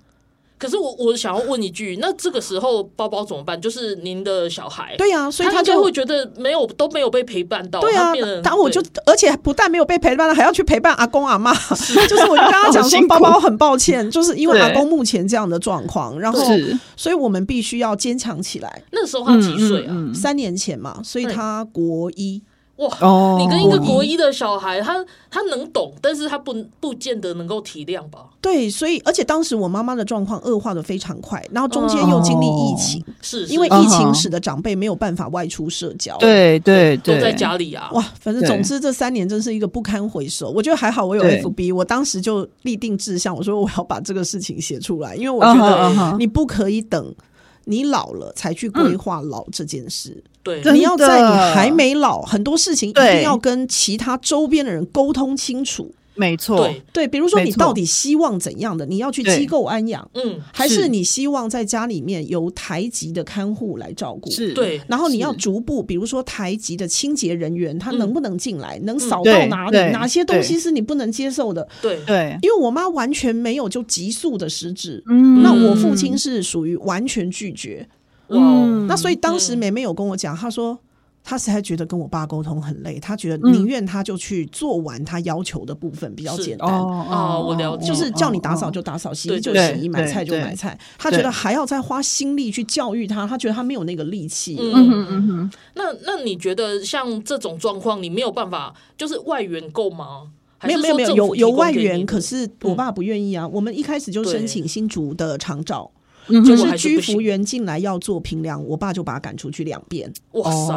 [0.65, 3.61] 可是我我想要问一句，那这个时候包包怎么办？
[3.61, 7.81] 就是您的小孩，对呀，所以他就会觉得没有都没有被陪伴到。
[7.81, 11.53] 对啊，然后我就而且不但没有被陪伴，还要去陪伴阿公阿妈。
[12.09, 16.41] 就是我就跟他讲说， 包包很抱歉，就是因为阿公目前这样的状况，然后
[16.97, 18.83] 所以我们必须要坚强起来。
[18.93, 19.95] 那时候他几岁啊？
[20.15, 22.43] 三年前嘛，所以他国一。
[22.77, 28.31] 哇，哦、你跟一个国一的小孩，他他能懂，但是他不不见得能够体谅吧？
[28.41, 37.91] 对，所以而且当时我妈妈的状况恶化的非常快，然后中间又经历疫情，哦、是，是因为疫情使得长辈没有办法外出社交，对对对，都在家里啊。
[37.93, 40.51] 哇，反正总之这三年真是一个不堪回首。
[40.51, 47.15] 我觉得还好，我有 FB，我当时就立定志向，我说我要把这个事情写出来，因为我觉得你不可以等。
[47.65, 55.95] 你老了才去规划老这件事，对，你要在你还没老，很多事情一定要跟其他周边的人沟通清楚。
[56.17, 58.87] 没错，对，比如说你到底希望怎样的？
[58.87, 64.31] 你要去机构安养，嗯，还是你希望在家里面由台籍的看护来照顾？
[64.31, 68.79] 是对，然后你要逐步，比如说台籍的清洁人员，他能不能进来？
[68.85, 69.77] 能扫到哪里？
[69.91, 71.67] 哪些东西是你不能接受的？
[71.83, 77.89] 对对，因为我妈完全没有就急速的失智，嗯，那我父亲是属于完全拒绝，
[78.29, 80.79] 嗯，那所以当时妹妹有跟我讲，她说。
[81.27, 86.69] 他实在觉得跟我爸沟通很累，他觉得宁愿他就去做完他要求的部分比较简单。
[86.69, 90.79] 哦哦，我了解，就是叫你打扫就打扫，洗衣就洗衣，买菜就买菜。
[90.99, 94.59] 他觉得还要再花心力去教育他，他觉得他没有那个力气。
[94.61, 95.51] 嗯嗯嗯。
[95.73, 100.29] 那那你觉得像这种状况，你没有办法就是外援够吗？
[100.63, 103.49] 没有没有没有，有有外援，可是我爸不愿意啊。
[103.49, 105.91] 我们一开始就申请新竹的长照。
[106.29, 110.13] 就是居服员进来要做评量，我爸就把他赶出去两遍。
[110.33, 110.75] 哇塞！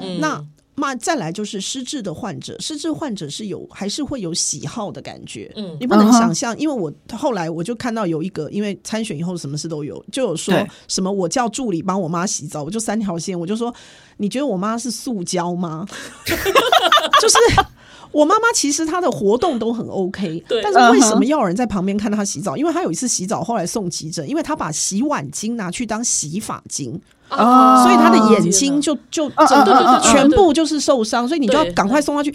[0.00, 5.52] 嗯、那那再来就是失智的患者，失智患者是有还是会有喜好的感觉。
[5.56, 10.54] 嗯，你不能想象，因为我后来我就看到有一个，因为参选以后什么事都有，就有说
[10.86, 13.74] 什么我叫助理帮我妈洗澡，我就三条线，我就说
[14.18, 15.86] 你觉得我妈是塑胶吗？
[17.20, 17.36] 就是。
[18.12, 20.62] 我妈妈其实她的活动都很 OK，对。
[20.62, 22.56] 但是为什么要有人在旁边看她洗澡？
[22.56, 32.34] 因为她有一次洗澡，后来送急诊，因为她把洗碗巾拿去当洗发巾，啊、所以她的眼睛就就整个全部就是受伤，所以你就要赶快送她去。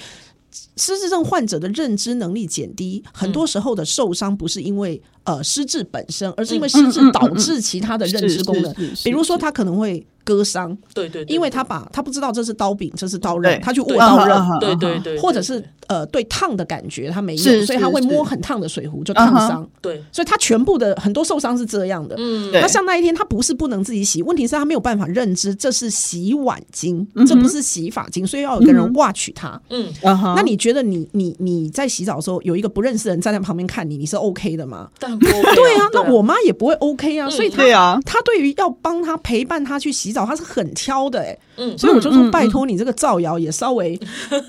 [0.78, 10.06] 失智症患者的认知能力减低，很多时候的受伤不是因为呃失智本身，而是因为失智导致其他的认知功能，比如说他可能会。
[10.24, 22.16] 割伤，对对，因为他把他不知道这是刀柄，这是刀刃，他去握刀刃，对对对，或者是呃对烫的感觉他没有，所以他会摸很烫的水壶就烫伤，对，所以他全部的很多受伤是这样的。
[22.18, 29.62] 嗯，那像那一天他不是不能自己洗，问题是他没有办法认知这是洗碗巾，这不是洗发精，所以要有个人 watch 他。
[29.70, 29.88] 嗯，
[30.36, 34.90] 那你觉得你你你在洗澡的时候有一个不认识的人站在旁边看你，你是 OK 的吗？
[35.00, 40.24] 对啊，那我妈也不会 OK 啊，所以他他对于要帮他陪伴他去洗澡。
[40.24, 44.00] 他是很挑的哎、欸，嗯，所以我就说拜托你这个造谣也稍微，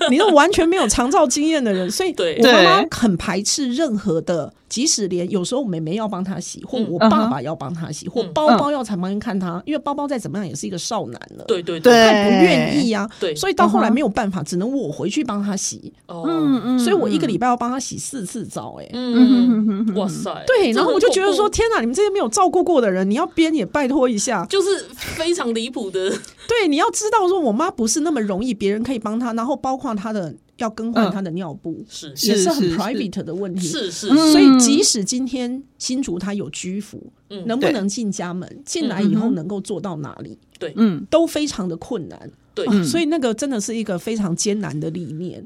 [0.09, 4.53] 你都完全没有长照经验的人，所以我妈妈很排斥任何的。
[4.67, 15.93] 即使连有时候妹妹要帮她洗，或我爸爸要帮她洗，或包包要在旁边看她，因为包包再怎么样也是一个少男了，对对对，他也不愿意啊，对，所以到后来没有办法，只能我回去帮他洗。
[16.07, 19.93] 嗯嗯，所以我一个礼拜要帮他洗四次澡，哎，嗯。
[19.95, 26.09] 哇塞，对，然后我就觉得说，天哪，你们这些没有照顾过的人，你要编也拜托一下，就是非常离谱的。
[26.47, 30.33] 对，你要知道说，我妈不是那么容易，别人可以帮她，然后包括她的。
[30.57, 37.11] 要更换他的尿布，是也是很 private 的问题，是是，所以即使今天新竹他有居服，
[37.45, 38.61] 能不能进家门？
[38.65, 40.37] 进来以后能够做到哪里？
[40.57, 42.31] 对，嗯，都非常的困难。
[42.53, 45.45] 对，所以那个真的是一个非常艰难的理念。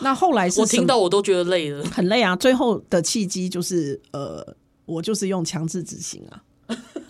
[0.00, 2.34] 那后来是我听到我都觉得累了，很累啊。
[2.34, 6.42] 最后的契机就是，呃，我就是用强制执行啊。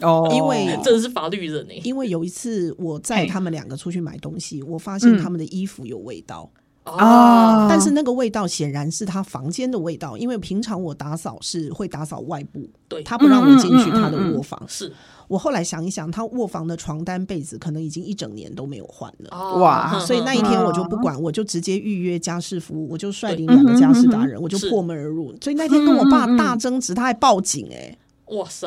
[0.01, 1.75] 哦，因为真的是法律人呢。
[1.85, 6.51] 因为有一次我载他们两个出去买东西，我发现他们的衣服有味道。
[6.85, 7.69] 啊！
[7.69, 14.61] 但是那个味道显然是他房间的味道，因为平常我打扫是会打扫外部，对，他不让我进去他的卧房。
[14.67, 14.93] 是
[15.29, 19.59] 我后来想一想，他卧房的床单被子可能已经一整年都没有换了。
[19.59, 19.99] 哇！
[20.01, 25.35] 所以那一天我就不管，我就直接预约家事服务，我就率领两个家事达人， 我就破门而入。
[25.41, 27.97] 所以那天跟我爸大争执，他还报警哎！
[28.27, 28.67] 哇塞！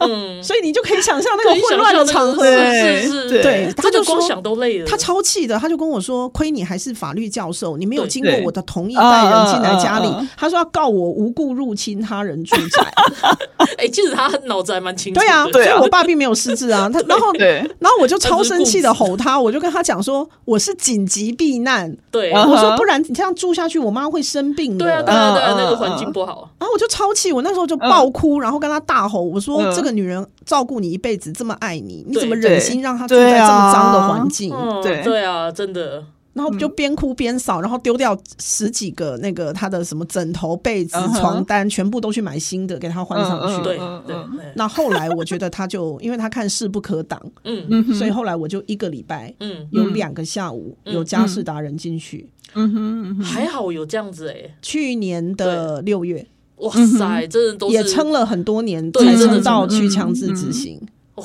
[0.00, 12.92] 嗯，所以你就可以想象那个混乱的场合，是是是，对，他就光想都累了，他超气的，他就跟我说：“亏你还是法律教授，你没有经过我的同意带人进来家里。”他说要告我无故入侵他人住宅。
[13.76, 16.88] 哎，其实他脑子还蛮清楚，对啊，所以我爸并没有失智啊。
[16.90, 24.84] 他 然后，然后我就超生气的吼他，我就跟他讲说：“我是紧急避难。”对，我说不然你这样住下去，我妈会生病的。
[24.86, 26.48] 对啊，对啊，对啊，那个环境不好。
[26.58, 34.50] 然后我就超气，我那时候就爆哭，然后跟他大吼，我说：“这个。”女人照顾你一辈子，这么爱你，你怎么忍心让她住在这么脏的环境？
[34.82, 35.02] 对。
[35.02, 36.04] 对啊，真的。
[36.32, 43.62] 然后就边哭边扫，然后丢掉十几个那个他的什么枕头、被子、床单，全部都去买新的给他换上去。
[43.64, 43.76] 对
[44.06, 44.16] 对。
[44.54, 54.56] 那后来我觉得他就因为他看势不可挡，嗯，所以后来我就一个礼拜，嗯，有两个下午有家事达人进去，嗯哼，还好有这样子哎。
[54.62, 56.24] 去年的六月，
[56.60, 60.80] 哇塞，真的都也撑了很多年才撑到去强制执行。
[61.14, 61.24] 哦。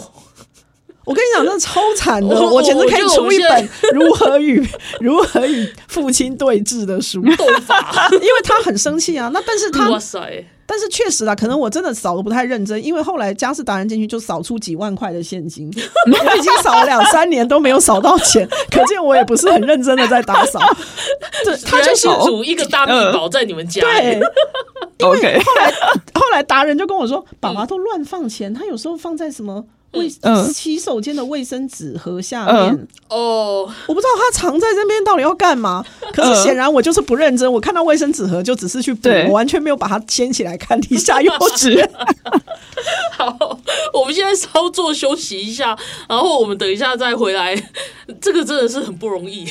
[1.05, 4.67] 我跟你讲，那超惨的，我简直可以出一本如何与
[4.99, 7.21] 如何与父亲对峙的书。
[7.37, 9.29] 斗法， 因为他很生气啊。
[9.31, 10.43] 那但是他，哇塞！
[10.67, 15.71] 但是确实啦，可能我真的扫的不太认真，因为后来家事达人进去就扫出几万块的现金，
[16.07, 20.59] 我 已经扫了两三年都没有扫到钱，可见我也不是很认真的在打扫。
[21.45, 23.81] 对，他就是煮一个大密宝在你们家。
[24.97, 25.39] 对，OK。
[25.39, 25.71] 后来
[26.13, 29.65] 后来达人就跟我说，爸爸都乱放钱，他有时候放在什么。
[29.95, 30.09] 卫
[30.53, 35.83] 洗手间的卫生纸盒下面哦，我不知道他藏在这边到底要干嘛。
[36.13, 41.87] 可是显然我就是不认真，我看到卫生纸盒就只是去补，我完全没有把它掀起来看底下有纸。
[43.17, 43.59] 好，
[43.93, 45.77] 我们现在稍作休息一下，
[46.07, 47.55] 然后我们等一下再回来。
[48.21, 49.47] 这个真的是很不容易。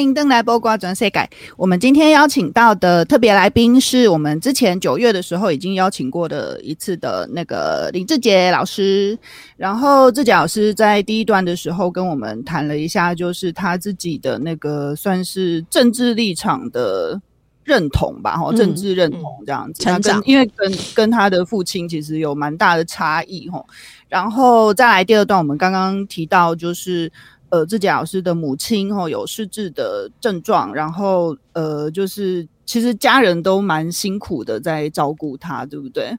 [0.00, 1.30] 欢迎登来播瓜转世界。
[1.58, 9.18] 我们今天邀请到的特别来宾是我们之前九月的时候已经邀请过的一次的那个林志杰老师。
[9.58, 17.20] 然后志杰老师在第一段的时候跟我们谈了一下，就是他自己的那个算是政治立场的
[17.62, 19.82] 认同吧，哈，政治认同这样子。
[19.82, 23.62] 成长，因为跟跟他的父亲其实有蛮大的差异，哈。
[24.08, 27.12] 然后再来第二段，我们刚刚提到就是。
[27.50, 36.16] 呃，自己老师的母亲吼有失智的症状，然后呃，就是其实家人都蛮辛苦的在照顾他，对不对？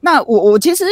[0.00, 0.84] 那我我其实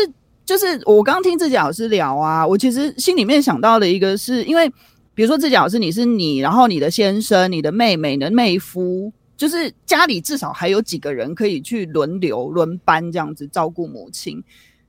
[0.46, 4.66] 就是我刚听志杰老师聊啊，我其实心里面想到的一个是因为，
[5.14, 14.42] 比如说自己老师你是你，然后你的先生、你的妹妹、你的妹夫，就是家里至少还有几个人可以去轮流轮班这样子照顾母亲。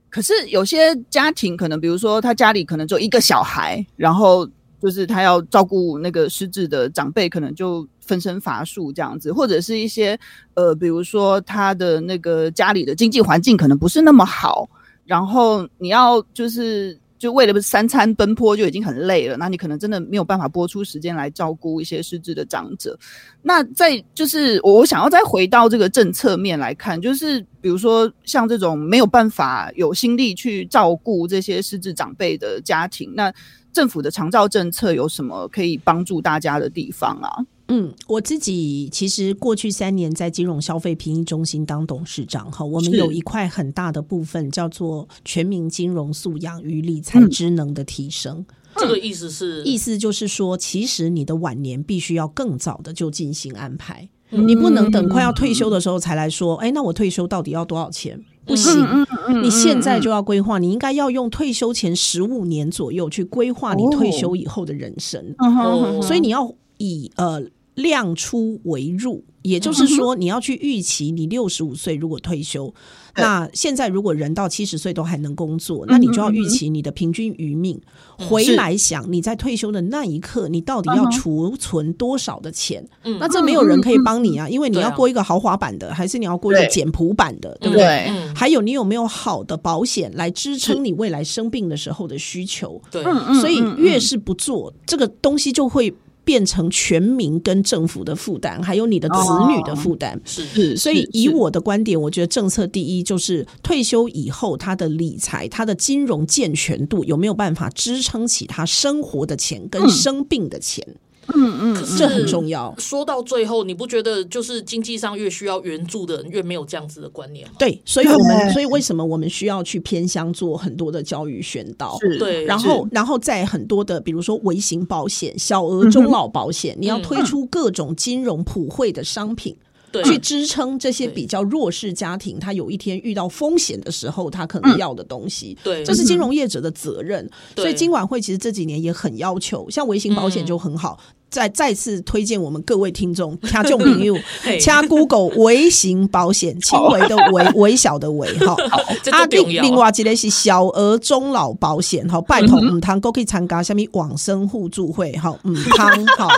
[0.08, 4.48] 可是有些家庭可能，比如说他家里可能就一个小孩，然后。
[4.86, 10.16] 就是他要照顾那个失智的长辈，可能就分身乏术这样子，或者是一些
[10.54, 14.70] 呃，比如说他的那个家里的经济环境可能不是那么好，
[15.04, 22.98] 然后你要就是就为了三餐奔波就已经很累了，那你可能真的没有办法拨出时间来照顾一些失智的长者。
[23.42, 33.32] 那在就是我想要再回到这个政策面来看，就是比如说像这种没有办法有心力去照顾这些失智长辈的家庭，那。
[33.72, 37.28] 政府的长照政策有什么可以帮助大家的地方啊？
[37.68, 48.38] 嗯，我自己其实过去三年在金融消费评议中心当董事长哈，我们有一块很大的部分叫做全民金融素养与理财知能的提升。
[48.38, 48.46] 嗯、
[48.76, 58.24] 这个意思是，意思就是说，其实你的晚年必须要更早的就进行安排，嗯、你不能等快要退休的时候才来说，哎，那我退休到底要多少钱？
[58.44, 59.04] 不行，
[59.42, 60.60] 你现在就要规划。
[60.60, 65.34] 你应该要用退休前十五年左右去规划你退休以后的人生。
[65.38, 67.42] 哦、所以你要以呃
[67.76, 72.74] 量出为入，也就是说，你要去预期你六十五岁如果退休。
[73.18, 77.80] 那现在如果人到七十岁都还能工作，那你就要预期你的平均余命。
[78.18, 82.86] 回来想你在退休的那一刻，你到底要储存多少的钱？
[83.18, 88.10] 那这没有人可以帮你啊，因为你要过一个豪华版的，还是你要过一个简朴版的，对不对？
[88.34, 92.80] 还有你有没有好的保险来支撑你未来生病的时候的需求？
[92.90, 93.02] 对，
[93.40, 95.94] 所以越是不做这个东西，就会
[96.26, 99.14] 变成全民跟政府的负担，还有你的子
[99.48, 100.20] 女的负担。
[100.24, 110.84] 是、哦，是，所以以我的观点，我觉得政策第一就是退休以后他的理财、他的金融健全度有没有办法支撑起他生活的钱跟生病的钱。
[110.88, 110.96] 嗯
[111.34, 112.74] 嗯嗯，这很重要。
[112.78, 117.54] 说到最后，你不觉得就是经济上越需要援助的人，越没有这样子的观念吗？
[117.58, 121.98] 对，所以我们所以为什么我们需要去偏乡做很多的教育宣导？
[122.18, 129.56] 对，然后然后在很多的比如说微型保险、小额中老保险，嗯、你要推出各种金融普惠的商品。
[130.04, 135.56] 去支撑这些比较弱势家庭，他有一天遇到风险的时候，他可能要的东西。
[135.62, 137.28] 对，这是金融业者的责任。
[137.54, 140.98] 所以金管会其实这几年也很要求，像微型保险就很好。
[141.28, 144.16] 再再次推荐我们各位听众， 掐重朋友，
[144.60, 148.54] 掐 Google 微型保险，轻微的微，微小的微哈。
[149.10, 156.28] 啊，另另外一个是小额中老保险哈，拜托唔通可以参加什么往生互助会哈，唔通哈，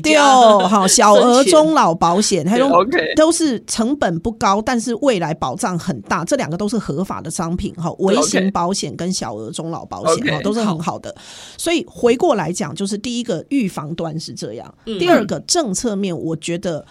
[0.00, 2.68] 对哦，好，小额中老保险，还有
[3.16, 11.14] 都是成本不高，但是未来保障很大，这两个都是合法的商品哈，微型保险跟小额中老保险哈都是很好的，
[11.56, 13.87] 所以回过来讲，就是第一个预防。
[13.94, 14.74] 端是这样。
[14.84, 16.86] 第二个政策面，我觉得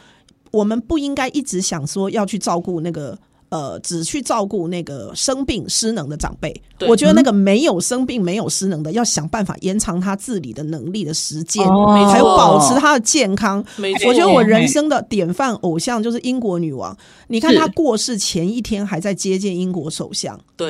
[0.51, 3.17] 我们不应该一直想说要去照顾那个。
[3.49, 6.53] 呃，只去照顾那个生病失能的长辈，
[6.85, 11.65] 我觉得那个没有生病、没有失能的，要想办法延长他自理的能力的时间，
[12.11, 13.63] 还有保持他的健康。
[14.05, 16.93] 我觉得我人生的典范偶像就是英国女王，
[17.29, 20.69] 你看她过世前一天还在接见英国首相，对，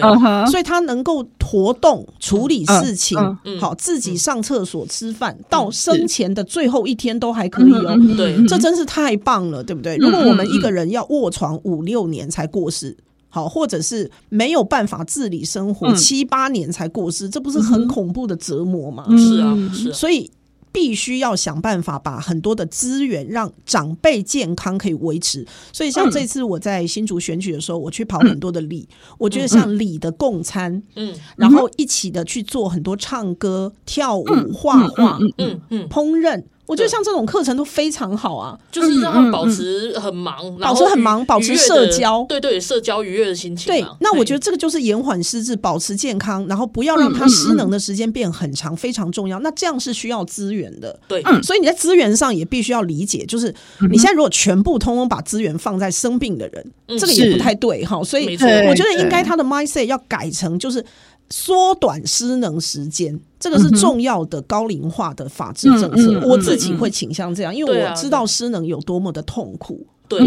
[0.51, 3.17] 所以她能够活动、处理事情，
[3.59, 7.97] 好自己上厕所、吃饭，到生前的最后一天都还可以哦。
[8.15, 9.95] 对，这真是太棒了，对不对？
[9.97, 12.66] 如果我们一个人要卧床五六年才过。
[12.67, 12.97] 过世
[13.29, 19.05] 好，或者是没有办法自理生活，七八年才过世，这不是很恐怖的折磨吗？
[19.17, 20.29] 是啊，是啊，所以
[20.71, 25.45] 必须要想办法把很多的资源让长辈健康可以维持。
[25.71, 28.87] 所以像这次我在新竹选举的时候，我去跑很多的里，
[29.17, 35.59] 我觉得像礼的共餐，嗯，然后一起的去做很多唱歌、跳舞、画画，嗯。
[35.69, 36.43] 嗯，烹饪。
[36.67, 43.67] 我觉得像这种课程都非常好啊，就是让他们保持很忙，保持很忙，保持社交，对对，社交愉悦的心情。
[43.67, 49.39] 对，那我觉得这个就是延缓失智，保持健康，然后不要让他失能的时间变很长，非常重要。
[49.39, 53.47] 那这样是需要资源的，对，所以你在资源上也必须要理解，就是
[53.89, 58.03] 你现在如果全部通通把资源放在生病的人，这个也不太对哈。
[58.03, 60.83] 所以我觉得应该他的 mindset 要改成就是。
[61.29, 66.27] 缩短失能时间，这个是重要的高龄化的法制政策。
[66.27, 69.85] 我自己会倾向这样，因为我知道失能有多么的痛苦。
[70.07, 70.19] 对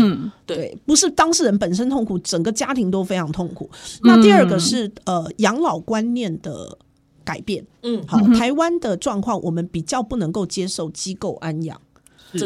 [0.45, 3.71] 对，对，不是当事人本身痛苦，整个家庭都非常痛苦。
[4.03, 6.77] 那第二个是呃养老观念的
[7.25, 7.65] 改变。
[7.83, 11.81] 嗯，好，台湾的状况，我们比较不能够接受机构安养。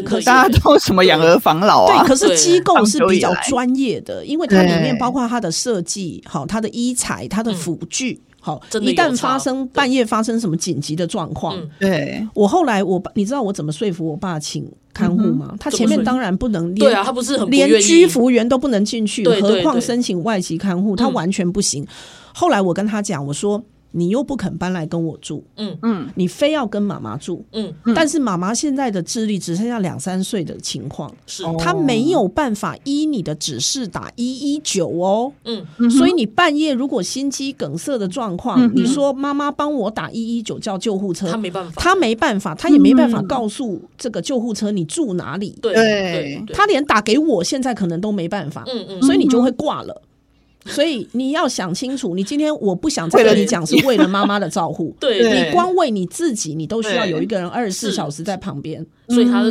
[0.06, 2.04] 可大家都什么养儿防老啊？
[2.04, 8.22] 对，可是机构是比较专业的，因为它里面包括它的设计，好，它的医材，它的辅具。
[8.44, 15.56] 好，一旦发生半夜发生什么紧急的状况，对，我后来我你知道我怎么说服我爸请看护吗？
[15.58, 21.86] 他前面当然不能，对啊，他不是很连居服员都不能进去，何况申请外籍看护，他完全不行。
[22.34, 23.64] 后来我跟他讲，我说。
[23.96, 25.78] 你又不肯搬来跟我住，嗯。
[25.82, 45.72] 嗯，你非要跟妈妈住，嗯，但是妈妈现在的智力只剩下两三岁的情况，是，她没有办法依你的指示打一一九哦，嗯，所以你半夜如果心肌梗塞的状况，你说妈妈帮我打一一九叫救护车，她没办法，她没办法，她也没办法告诉这个救护车你住哪里，对。
[45.74, 50.02] 对，她连打给我现在可能都没办法，嗯嗯，所以你就会挂了。
[50.66, 54.94] 所以你要想清楚，你今天我不想再跟你讲，是为了妈妈的照护。
[55.00, 58.84] 对，你光为你自己，你都需要有一个人二十四小时在旁边。
[59.08, 59.42] 所以他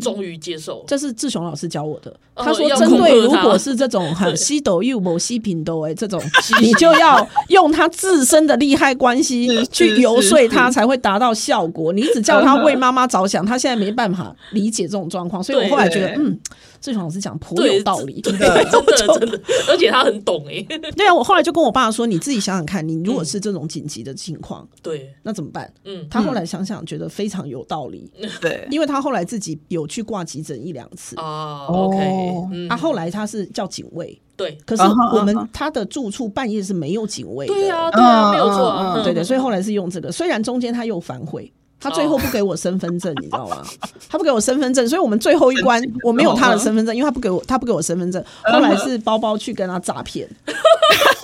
[0.00, 2.14] 终于接受，这是志雄老师教我的。
[2.36, 6.20] 他说，针对如果是这种很西斗又某西品斗哎这种，
[6.60, 11.92] 你就要用他自身的利害关系去游说他，才会达到效果。
[11.92, 15.42] 你只叫他为妈妈着想，他现在没办法理解这种状况。
[15.42, 16.40] 所以我后来觉得，嗯，
[16.80, 20.60] 志雄老师讲颇有道理，真的真的真的， 而且他很懂哎。
[20.96, 25.72] 对啊，我后来就跟我爸说，你自己想想看，你如果是这种紧急的情况，对，那怎么办？
[25.84, 28.93] 嗯，他后来想想觉得非常有道理，对，因为他。
[28.94, 31.16] 他后来自己有去挂急诊一两次。
[31.16, 34.82] 哦，OK，他后来他是叫警卫，对，可是
[35.12, 43.64] 我们他的住处半夜是没有警卫的，对啊，对啊，没有错，对对，所以后来是用这个，虽然中间他又反悔，他最后不给我身份证，你知道吗？
[44.08, 50.28] 他不给我身份证，所以我们最后一关我没有他的身份证，因为他不给我，他不给我身份证，后来是包包去跟他诈骗，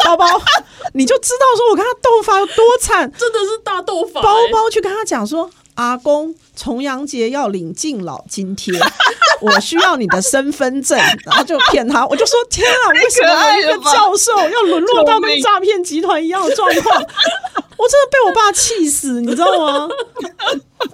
[0.04, 0.26] 包包
[0.92, 5.48] 你就知道说我跟他斗法有多惨，真的是大斗法，包包去跟他讲说。
[5.74, 8.72] 阿公重阳节要领敬老津贴，
[9.40, 12.06] 我需要你的身份证，然后就骗他。
[12.06, 16.96] 我就说天啊，为什么一个教授要沦落到跟诈骗集团一样的状况？
[17.76, 19.88] 我真的被我爸气死，你知道吗？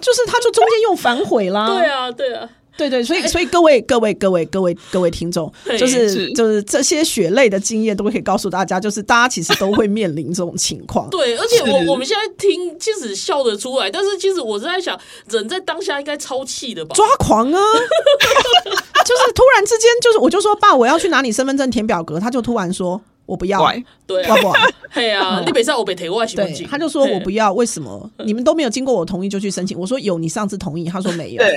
[0.01, 1.67] 就是他就中间又反悔啦。
[1.67, 2.47] 对啊，对啊。
[2.77, 11.09] 对对，所以所以各位各位各位各位各位听众，就是就是这些血泪的经验都可以告诉大家，就是大家其实都会面临这种情况。
[11.09, 14.99] 对，而且我我们现在听，其实笑得出来，但是其实我是在想，
[15.29, 16.95] 人在当下应该超气的吧？
[16.95, 17.59] 抓狂啊！
[19.07, 23.71] 就是突然之间，就是我就说爸，我要去拿你身份证填表格，他就突然说我不要，
[24.07, 24.53] 对，不不，
[24.89, 26.67] 嘿啊，你北上我北台外行不行？
[26.67, 28.09] 他就说我不要，为什么？
[28.25, 29.77] 你们都没有经过我同意就去申请？
[29.77, 31.43] 我说有，你上次同意，他说没有。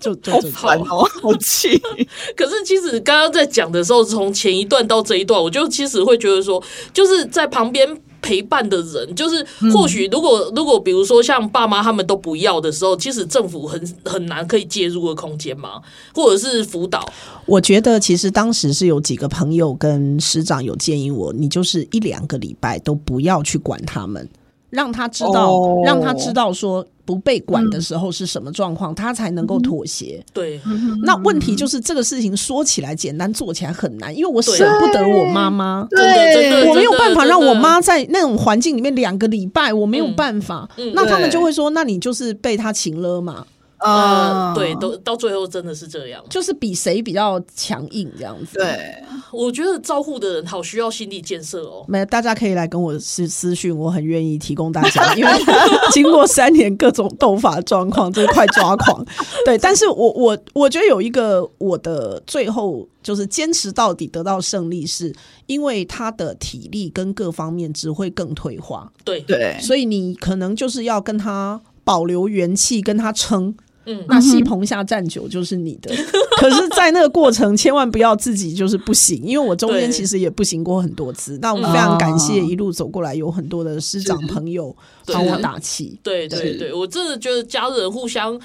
[0.00, 1.80] 就就好烦哦，好气。
[2.36, 6.62] 可是其实刚刚在讲的时候，从前一段到这一段，我就其实会觉得说，
[6.92, 7.88] 就是在旁边
[8.20, 15.80] 陪伴的人，就是或许如果如果比如说像爸妈他们都不要的时候，其实政府很很难可以介入的空间嘛，
[16.14, 17.06] 或者是辅导。
[17.46, 24.28] 我觉得其实当时是有几个朋友跟师长有建议我，你就是一两个礼拜都不要去管他们，
[24.70, 26.86] 让他知道，哦、让他知道说。
[27.08, 30.22] 不被管的时候是什么状况，嗯、他才能够妥协。
[30.30, 30.60] 对，
[31.04, 35.88] 那问题就是这个事情说起来简单，做起来很难，因为我舍不得我妈妈。
[35.88, 40.68] 对，我没有办法让我妈在那种环境里面两个礼拜，我没有办法。
[40.76, 43.42] 嗯、那他们就会说：“那你就是被他情了嘛。”
[43.80, 48.58] 呃，对，都到最后真的是这样，就是比谁比较强硬这样子。
[48.58, 49.02] 对，
[49.32, 51.84] 我觉得照护的人好需要心理建设哦。
[51.86, 55.30] 没，大家可以来跟我私私讯，我很愿意提供大家，因为
[55.92, 59.04] 经过三年各种斗法状况，真的快抓狂。
[59.44, 65.14] 对，但是我我我觉得有一个我的最后就是坚持到底得到胜利，是
[65.46, 68.92] 因为他的体力跟各方面只会更退化。
[69.04, 73.54] 对对，所以你可能就是要跟他保留元气，跟他撑。
[73.88, 75.90] 嗯，那戏棚下站久就是你的，
[76.38, 81.38] 可是，在那个过程千万不要自己就是不行，因为我中间其实也不行过很多次。
[81.40, 84.76] 那我们非常感谢一路走过来有很多的师长朋友
[85.06, 85.98] 帮我打气。
[86.02, 88.38] 对对对，我真的觉得家人互相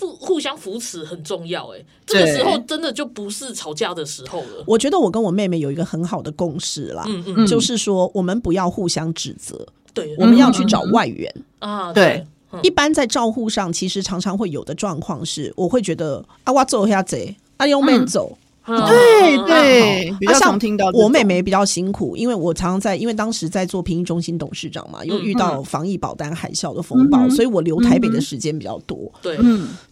[0.00, 1.68] 互互相扶持很重要。
[1.68, 4.64] 哎，这个时候真的就不是吵架的时候了。
[4.66, 9.64] 我觉得我跟我妹妹有一个很好的共识啦，嗯嗯，就是说我们不要互相指责，
[9.94, 12.26] 对，我们要去找外援啊，对。
[12.62, 18.36] 一般在照护上，其实常常会有的状况是，我会觉得啊，我走下贼，啊，用妹走，
[18.66, 20.90] 对对，比较常听到。
[20.92, 29.10] 我妹妹比较辛苦，因为我常常在，因为当时在做平移中心董事长嘛，又遇到防疫保单海啸的风暴，所以我留台北的时间比较多。
[29.22, 29.38] 对，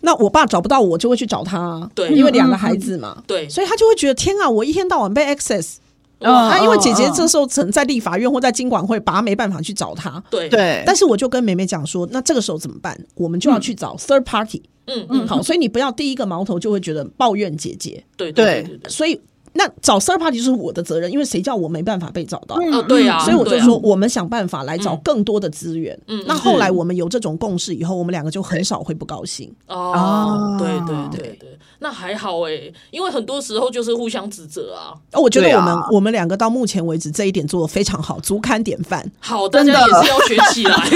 [0.02, 1.90] 那我爸找不到我，就会去找他。
[1.94, 5.76] 对，因为两个孩子嘛，对，所以他就会觉得天啊，我一天到晚被 access。
[6.20, 10.22] 啊，因为姐姐这时候曾在立法院或在金管会，拔没办法去找他。
[10.30, 12.98] 对对，但是我就跟妹妹讲说，那这个时候怎么办？
[13.14, 14.62] 我们就要去找 third party。
[14.86, 18.04] 嗯嗯，好，所以你不要第一个矛头就会觉得抱怨姐姐。
[18.16, 19.20] 对对对，所以。
[19.52, 22.54] 那找 third party 就是我的责任，因为谁叫我没办法被找到？
[22.56, 25.98] 啊，对呀，所以我就说我们想办法来找更多的资源。
[26.06, 29.52] 嗯，那后来我们有这种共识以后，我们两个就很少会不高兴。
[29.66, 34.94] 哦，对对对对，那还好哎，因为很多时候就是互相指责啊。
[35.14, 39.04] 哦，我觉得我们我们两个到目前为止这一点做的非常好，足堪典范。
[39.18, 40.88] 好，大家也是要学起来。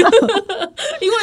[1.00, 1.16] 因为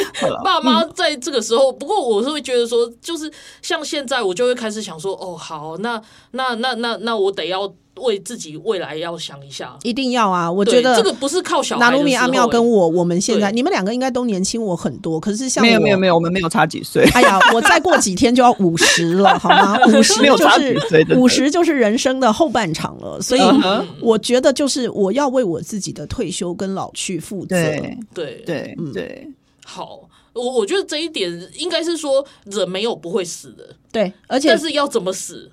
[0.44, 6.02] 爸妈在这个时候，不过我是会觉得说，就是像现在，我就会开始想说，哦，好，那
[6.32, 7.21] 那那那那。
[7.22, 10.52] 我得要为自己未来要想一下，一定要啊！
[10.52, 11.82] 我觉得这个不是靠小孩。
[11.82, 17.04] 拿鲁米阿妙跟我，我们现在你们两个应该都年轻我很多，可是像没有没有没有，我们没有差几岁。
[17.14, 19.78] 哎呀，我再过几天就要五十了，好吗？
[19.94, 23.42] 五十就是五十就是人生的后半场了，所以
[24.02, 27.56] 我觉得就是我要为我自己的退休跟老去负责。
[27.56, 29.28] 对对对对，
[29.66, 30.00] 好，
[30.34, 35.52] 我我觉得这一点应该是说人没有不会死的，对，而且但是要怎么死，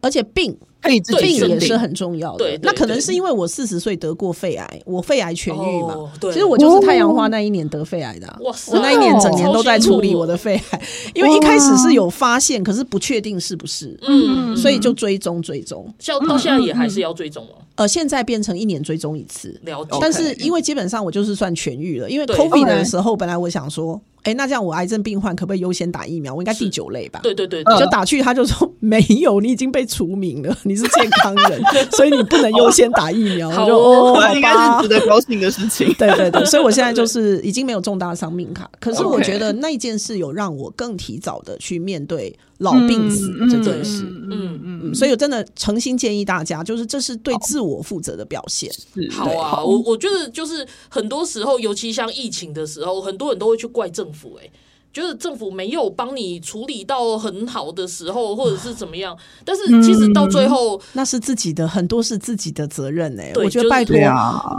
[0.00, 0.58] 而且病。
[0.86, 1.02] 病
[1.48, 6.10] 也是很重要的，对，那可能是因为我四十岁得过肺癌，我肺癌痊愈嘛。
[6.20, 10.80] 对，其实我就是太阳花那一年得肺癌的，我那一年整年都在处理我的肺癌，
[11.14, 17.62] 因为一开始是有发现，可是不确定是不是，嗯，所以就追踪追踪，像到现在也还是要追踪哦。
[17.76, 19.98] 呃，现在变成一年追踪一次，了解。
[20.00, 24.00] 但是因为基本上我就是算痊愈了，因为 COVID 的时候，本来我想说。
[24.26, 26.34] 哎，那这样我癌症病患可不可以优先打疫苗？
[26.34, 27.20] 我应该第九类吧？
[27.22, 31.62] 对对对，就打去，他就说没有，你已经被除名了，你是健康人，
[31.92, 33.48] 所以你不能优先打疫苗。
[33.54, 35.86] 好就哦，好应该是值得高兴的事情。
[35.94, 44.02] 对对对，所以我现在就是已经没有重大伤病卡，可是我觉得那件事有让我更提早的去面对老病死这件事。
[44.02, 48.70] 嗯嗯嗯，所以我真的诚心建议大家，就是这是对自我负责的表现。
[49.10, 54.50] 好啊，我我觉得就是很多时候，尤其像疫情的时候，很多人都会去怪政府、欸，哎。
[54.96, 63.30] 觉得政府没有帮你处理到很好的时候，或者是怎么样，但是其实到最后，那是自己的，很多是自己的责任哎。
[63.34, 63.94] 我觉得拜托，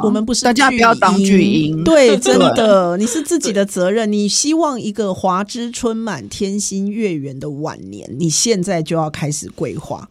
[0.03, 4.11] 我们不是大家不要当巨婴，对， 真的，你是自己的责任。
[4.11, 10.07] 你希望一个华之春满、天心月圆的晚年，你现在就要开始规划。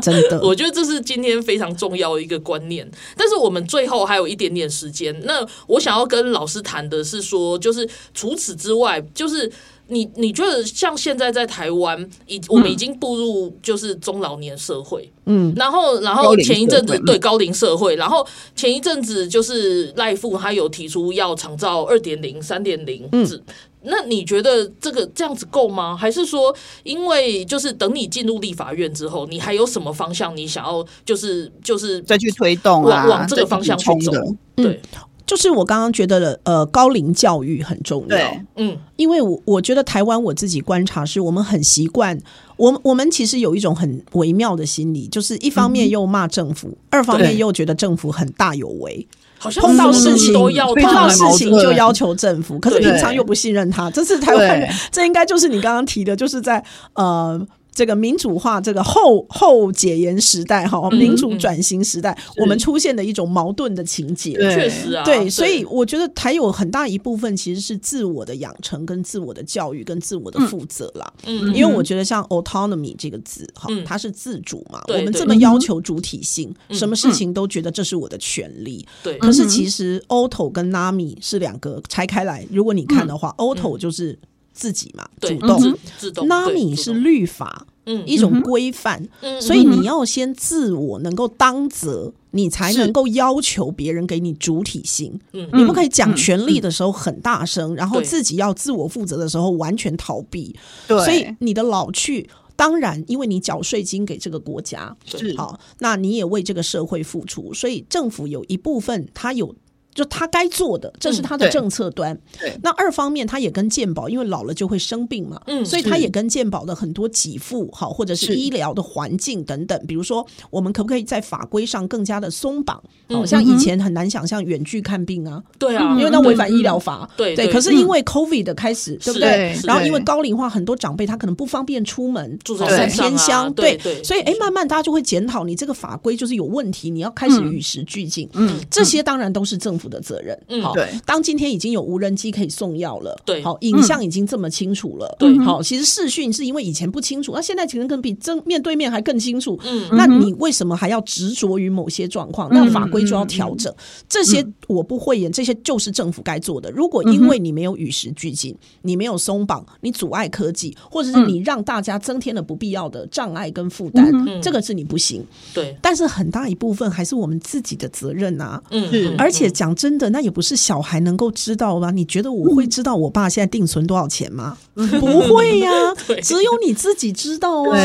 [0.00, 2.88] 真的， 我觉得这是今天非常重要的一个观念。
[3.16, 9.02] 但是我们最后还有一点点时间，那我想要跟老师谈的是说，就是除此之外。
[9.16, 9.50] 就是
[9.88, 23.42] 你，你觉得像现在在台湾，已我们已经步入就是中老年社会，嗯，然后，然后前一阵子对高龄社会，然后前一阵子就是赖副他有提出要长照二点零、三点零，嗯，
[23.88, 25.96] 那你觉得这个这样子够吗？
[25.96, 34.12] 还是说，因为就是等你进入立法院之后，你还有什么方向你想要就是就是再去推动往往这个方向去走？
[34.56, 34.80] 对。
[35.26, 38.16] 就是我刚刚觉得，呃，高龄教育很重要。
[38.54, 42.16] 嗯，因为我我觉得台湾我自己观察是，我们很习惯，
[42.56, 49.04] 我我们其实有一种很微妙的心理，就是一方面又骂政府，嗯、二方面又觉得政府很大有为，
[49.38, 56.64] 好像碰到事情都要碰到事情就要求政府，可是平常又不信任他，这是台湾，这应该就是你刚刚提的，就是在
[56.94, 57.44] 呃。
[57.76, 71.12] 这个民主化，这个后后解严时代哈，民主转型时代，嗯、我们出现的一种矛盾的情节，确实啊，对，所以我觉得还有很大一部分其实是自我的养成、跟自我的教育、跟自我的负责啦。
[71.26, 78.86] 嗯，因为我觉得像 autonomy 这个字哈，它是自主嘛，嗯、我们这么要求主体性，嗯、什么事情都觉得这是我的权利。
[79.20, 84.18] 可是其实 auto 跟 nami 是两个拆开来，如果你看的话、嗯、，auto 就是。
[84.56, 86.26] 自己嘛，主动，自动。
[86.26, 95.20] NAMI 是律法，嗯，一种规范，嗯，所以你要先自我能够当责，你才能够要求别人给你主体性。
[95.34, 100.56] 嗯，你不可以讲权利的时候很大声，然后自己要自我负责的时候完全逃避。
[100.88, 105.36] 对，所以你的老去，当然因为你缴税金给这个国家，是。
[105.36, 109.54] 好，那你也为这个社会付出，所以政府有一部分它有。
[109.96, 112.12] 就他该做的，这是他的政策端。
[112.42, 119.86] 嗯、那二方面，他也跟健保，因为老了就会生病嘛，嗯，所以他也跟健保的很多给付，好，或者是医疗的环境等等。
[119.86, 122.76] 比如说，我们可不可以在法规上更加的松绑？
[123.08, 127.08] 好、嗯、像以前很难想象远距看病啊，对啊，因为那违反医疗法。
[127.16, 129.58] 对对，可是因为 COVID 的开始，对不对？
[129.64, 138.28] 然后因为高龄化，很多长辈他可能不方便出门，住在偏乡，对对，所以哎，慢慢大家就会检讨你这个法规就是有问题，你要开始与时俱进。
[138.34, 140.88] 嗯，这些当然都是政府的责任，嗯，好，对。
[141.04, 152.48] 当今天已经有无人机可以送药了，对，好，影像已经这么清楚了，对，好，其实视讯是因为以前不清楚，那现在其实更比正面对面还更清楚，嗯，那你为什么还要执着于某些状况？
[152.52, 153.72] 那法规就要调整，
[154.08, 156.70] 这些我不讳言，这些就是政府该做的。
[156.70, 164.10] 如果因为你没有与时俱进，你没有松绑，你阻碍科技，或者是你让大家增添了不必要的障碍跟负担，
[164.40, 165.76] 这个是你不行，对。
[165.82, 170.10] 但是很大一部分还是我们自己的责任啊，嗯，而且讲真的。
[170.10, 171.90] 那也不是小孩能够知道吗？
[171.90, 174.56] 你觉得我会知道我爸现在定存多少钱吗？
[174.74, 175.70] 不会呀，
[176.24, 177.76] 只有你自己知道啊，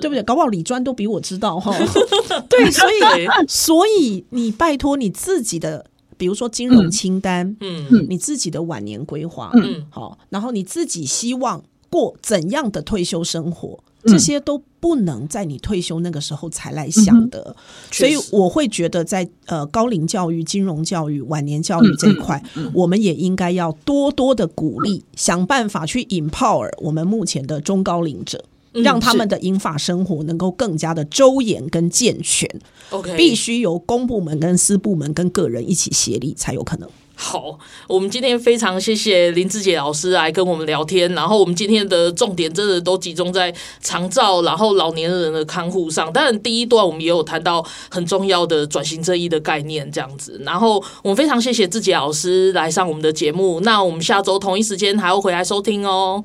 [0.00, 0.22] 对不对？
[0.22, 1.72] 搞不好李专都比我知道哈。
[2.48, 5.84] 对，所以所以你拜托你自己的，
[6.16, 13.78] 比如说金融清单，嗯，你自己的晚年规划，嗯，好，然后你自己希望过怎样的退休生活？
[14.06, 17.54] 这些都不能在你退休那个时候才来想的，嗯、
[17.90, 22.42] 所以我会觉得在呃高龄教育、金融教育、晚年教育这一块，
[22.72, 32.48] 我们也应该要多多的鼓励，想办法去 empower 我们目前的中高龄者，让他们的英法生活能够更加的周延跟健全。
[32.90, 36.88] OK，必须由公部门跟私部门跟个人一起协力才有可能。
[37.18, 37.58] 好，
[37.88, 41.10] 我们今天非常谢谢林志杰老师来跟我们聊天。
[41.14, 46.12] 然后我们今天的重点真的都集中在长照，然后老年人的看护上。
[46.12, 50.38] 当然，第一段我们也有谈到很重要的转型正义的概念，这样子。
[50.44, 53.60] 然后我们非常谢谢志杰老师来上我们的节目。
[53.60, 56.22] 那我们下周同一时间还会回来收听哦。